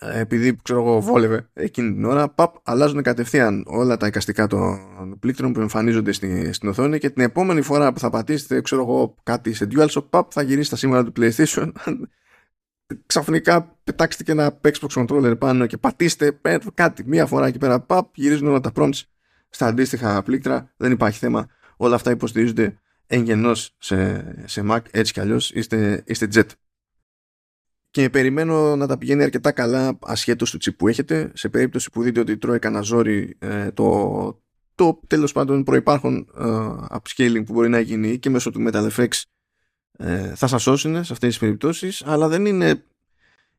[0.00, 5.52] επειδή ξέρω εγώ βόλευε εκείνη την ώρα, παπ, αλλάζουν κατευθείαν όλα τα εικαστικά των πλήκτρων
[5.52, 9.52] που εμφανίζονται στη, στην οθόνη και την επόμενη φορά που θα πατήσετε ξέρω εγώ κάτι
[9.52, 11.72] σε DualShock, παπ, θα γυρίσει τα σύμβολα του PlayStation
[13.06, 16.40] ξαφνικά πετάξτε και ένα Xbox controller πάνω και πατήστε
[16.74, 19.00] κάτι μία φορά εκεί πέρα, παπ, γυρίζουν όλα τα prompts
[19.48, 21.48] στα αντίστοιχα πλήκτρα, δεν υπάρχει θέμα.
[21.76, 26.46] Όλα αυτά υποστηρίζονται εγγενώς σε, σε Mac, έτσι κι αλλιώς είστε, είστε jet
[27.90, 32.02] και περιμένω να τα πηγαίνει αρκετά καλά ασχέτως του τσιπ που έχετε σε περίπτωση που
[32.02, 34.42] δείτε ότι τρώει κανένα ζόρι ε, το,
[34.74, 36.44] το τέλος πάντων προϋπάρχον ε,
[36.98, 39.08] upscaling που μπορεί να γίνει και μέσω του MetalFX
[39.98, 42.82] ε, θα σας σώσουν σε αυτές τις περιπτώσεις αλλά δεν είναι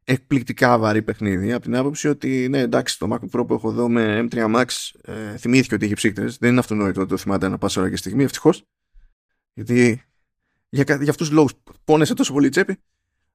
[0.10, 3.90] εκπληκτικά βαρύ παιχνίδι από την άποψη ότι ναι εντάξει το MacBook Pro που έχω εδώ
[3.90, 4.66] με M3 Max
[5.02, 7.96] ε, θυμήθηκε ότι έχει ψύκτες δεν είναι αυτονόητο ότι το θυμάται να πάσα ώρα και
[7.96, 8.64] στιγμή ευτυχώς.
[9.54, 10.04] Γιατί
[10.70, 11.54] για, για αυτούς τους λόγους
[11.84, 12.78] πόνεσε τόσο πολύ τσέπη.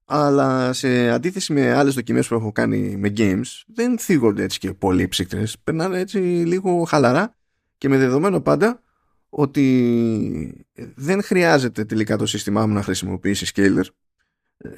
[0.04, 4.72] Αλλά σε αντίθεση με άλλες δοκιμές που έχω κάνει με games δεν θίγονται έτσι και
[4.72, 7.34] πολύ ψύκτρες περνάνε έτσι λίγο χαλαρά
[7.78, 8.82] και με δεδομένο πάντα
[9.28, 13.84] ότι δεν χρειάζεται τελικά το σύστημά μου να χρησιμοποιήσει scaler.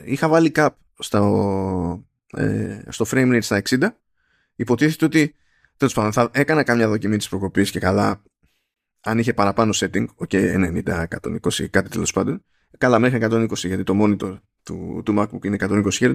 [0.05, 0.69] Είχα βάλει cap
[0.99, 3.89] στο, ε, στο frame rate στα 60
[4.55, 5.35] υποτίθεται ότι
[5.77, 8.23] τέλος πάντων θα έκανα καμιά δοκιμή της προκοπής και καλά
[9.01, 10.35] αν είχε παραπάνω setting ok
[10.85, 12.45] 90, 120 κάτι τέλος πάντων
[12.79, 16.15] καλά μέχρι 120 γιατί το monitor του, του MacBook είναι 120 Hz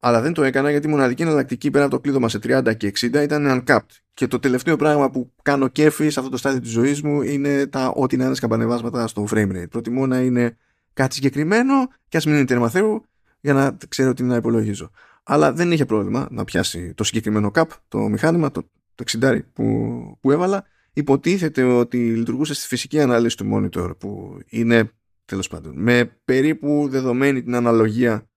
[0.00, 2.92] αλλά δεν το έκανα γιατί η μοναδική εναλλακτική πέρα από το κλείδωμα σε 30 και
[3.00, 3.96] 60 ήταν uncapped.
[4.14, 7.66] Και το τελευταίο πράγμα που κάνω κέφι σε αυτό το στάδιο της ζωής μου είναι
[7.66, 9.70] τα ό,τι να είναι σκαμπανεβάσματα στο frame rate.
[9.70, 10.56] Προτιμώ να είναι
[10.92, 11.74] κάτι συγκεκριμένο
[12.08, 13.04] και ας μην είναι τέρμα Θεού
[13.40, 14.90] για να ξέρω τι να υπολογίζω.
[15.22, 20.18] Αλλά δεν είχε πρόβλημα να πιάσει το συγκεκριμένο cap, το μηχάνημα, το, το 60 που,
[20.20, 20.64] που έβαλα.
[20.92, 24.90] Υποτίθεται ότι λειτουργούσε στη φυσική ανάλυση του monitor που είναι
[25.24, 25.82] τέλος πάντων.
[25.82, 28.30] Με περίπου δεδομένη την αναλογία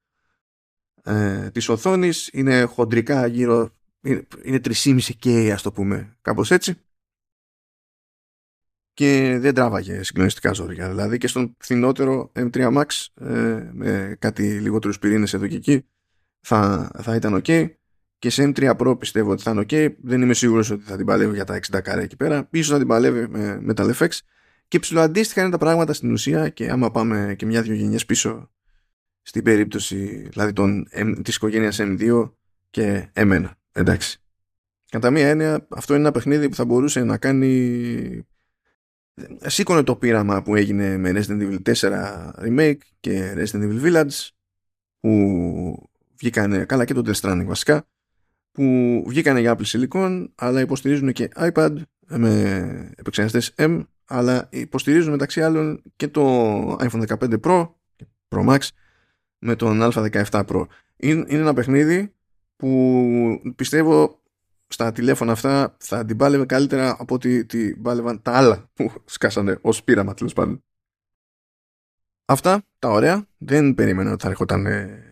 [1.03, 3.69] ε, της οθόνης είναι χοντρικά γύρω
[4.01, 6.77] είναι, είναι 3,5K ας το πούμε κάπως έτσι
[8.93, 12.85] και δεν τράβαγε συγκλονιστικά ζώρια δηλαδή και στον φθηνότερο M3 Max
[13.21, 15.85] ε, με κάτι λιγότερους πυρήνες εδώ και εκεί
[16.41, 17.69] θα, θα ήταν ok.
[18.19, 19.93] Και σε M3 Pro πιστεύω ότι θα είναι ok.
[20.01, 22.47] Δεν είμαι σίγουρος ότι θα την παλεύει για τα 60 καρέ εκεί πέρα.
[22.51, 24.09] Ίσως θα την παλεύει με Metal FX
[24.67, 28.51] και ψηλοαντίστοιχα είναι τα πράγματα στην ουσία και άμα πάμε και μια-δυο γενιές πίσω
[29.21, 30.87] στην περίπτωση δηλαδή των,
[31.21, 32.31] της οικογένειας M2
[32.69, 33.49] και M1.
[33.71, 34.21] Εντάξει.
[34.89, 38.27] Κατά μία έννοια αυτό είναι ένα παιχνίδι που θα μπορούσε να κάνει
[39.41, 44.27] σήκωνε το πείραμα που έγινε με Resident Evil 4 Remake και Resident Evil Village
[44.99, 47.87] που βγήκανε καλά και το Death Stranding βασικά
[48.51, 48.63] που
[49.07, 51.75] βγήκανε για Apple Silicon αλλά υποστηρίζουν και iPad
[52.07, 57.69] με επεξεργαστές M αλλά υποστηρίζουν μεταξύ άλλων και το iPhone 15 Pro
[58.29, 58.59] Pro Max
[59.39, 60.65] με τον Α17 Pro.
[60.97, 62.13] Είναι, είναι ένα παιχνίδι
[62.55, 64.20] που πιστεύω
[64.73, 69.57] στα τηλέφωνα αυτά θα την πάλευε καλύτερα από ότι την πάλευαν τα άλλα που σκάσανε
[69.61, 70.63] ως πείραμα τέλος πάντων.
[72.25, 73.25] Αυτά τα ωραία.
[73.37, 74.67] Δεν περίμενα ότι θα έρχονταν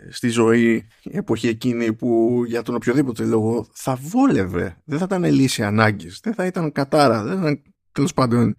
[0.10, 4.82] στη ζωή η εποχή εκείνη που για τον οποιοδήποτε λόγο θα βόλευε.
[4.86, 6.20] Δεν θα ήταν λύση ανάγκης.
[6.24, 7.24] Δεν θα ήταν κατάρα.
[7.24, 8.55] Δεν θα ήταν τέλος πάντων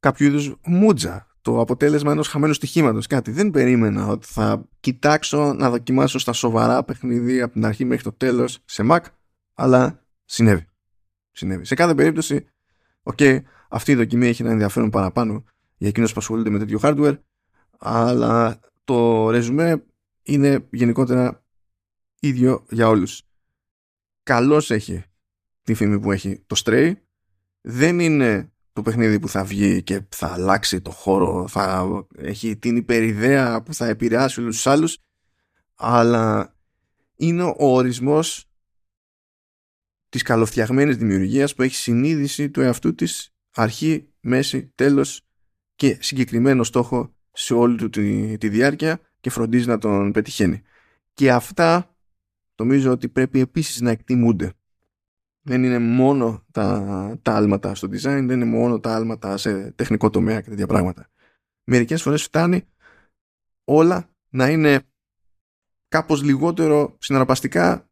[0.00, 1.26] κάποιο είδους μούτζα.
[1.42, 3.06] Το αποτέλεσμα ενός χαμένου στοιχήματος.
[3.06, 3.30] Κάτι.
[3.30, 8.12] Δεν περίμενα ότι θα κοιτάξω να δοκιμάσω στα σοβαρά παιχνίδι από την αρχή μέχρι το
[8.12, 9.00] τέλος σε Mac.
[9.54, 9.99] Αλλά
[10.30, 10.66] συνέβη.
[11.30, 11.64] συνέβη.
[11.64, 12.46] Σε κάθε περίπτωση,
[13.02, 15.44] okay, αυτή η δοκιμή έχει ένα ενδιαφέρον παραπάνω
[15.76, 17.18] για εκείνους που ασχολούνται με τέτοιο hardware
[17.78, 19.84] αλλά το ρεζουμέ
[20.22, 21.44] είναι γενικότερα
[22.20, 23.22] ίδιο για όλους.
[24.22, 25.04] Καλώς έχει
[25.62, 26.92] τη φήμη που έχει το Stray.
[27.60, 32.76] Δεν είναι το παιχνίδι που θα βγει και θα αλλάξει το χώρο, θα έχει την
[32.76, 34.98] υπεριδέα που θα επηρεάσει όλους τους άλλους,
[35.74, 36.54] αλλά
[37.16, 38.49] είναι ο ορισμός
[40.10, 45.22] της καλοφτιαγμένης δημιουργίας που έχει συνείδηση του εαυτού της αρχή, μέση, τέλος
[45.74, 50.62] και συγκεκριμένο στόχο σε όλη του τη, τη διάρκεια και φροντίζει να τον πετυχαίνει.
[51.14, 51.96] Και αυτά
[52.56, 54.52] νομίζω ότι πρέπει επίσης να εκτιμούνται.
[55.42, 60.10] Δεν είναι μόνο τα, τα άλματα στο design, δεν είναι μόνο τα άλματα σε τεχνικό
[60.10, 61.10] τομέα και τέτοια πράγματα.
[61.64, 62.64] Μερικές φορές φτάνει
[63.64, 64.82] όλα να είναι
[65.88, 67.90] κάπως λιγότερο συναρπαστικά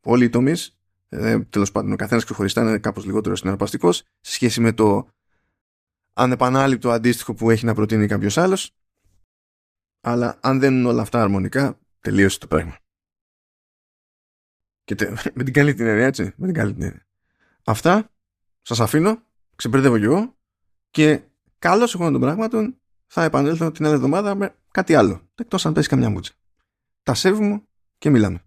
[0.00, 0.79] όλοι οι τομείς
[1.12, 5.08] ε, τέλος πάντων ο καθένας ξεχωριστά είναι κάπως λιγότερο συναρπαστικός σε σχέση με το
[6.12, 8.74] ανεπανάληπτο αντίστοιχο που έχει να προτείνει κάποιος άλλος
[10.00, 12.76] αλλά αν δεν είναι όλα αυτά αρμονικά, τελείωσε το πράγμα.
[14.84, 16.32] Και τε, με την καλή την έννοια, έτσι.
[16.36, 17.06] Με την καλή την έννοια.
[17.64, 18.10] Αυτά
[18.62, 19.22] σας αφήνω,
[19.56, 20.38] ξεπερδεύω κι εγώ
[20.90, 21.22] και
[21.58, 25.28] καλώς εγώ των πράγματων θα επανέλθω την άλλη εβδομάδα με κάτι άλλο.
[25.34, 26.32] Εκτός αν πέσει καμιά μούτσα.
[27.02, 27.62] Τα σέβουμε
[27.98, 28.44] και μιλάμε.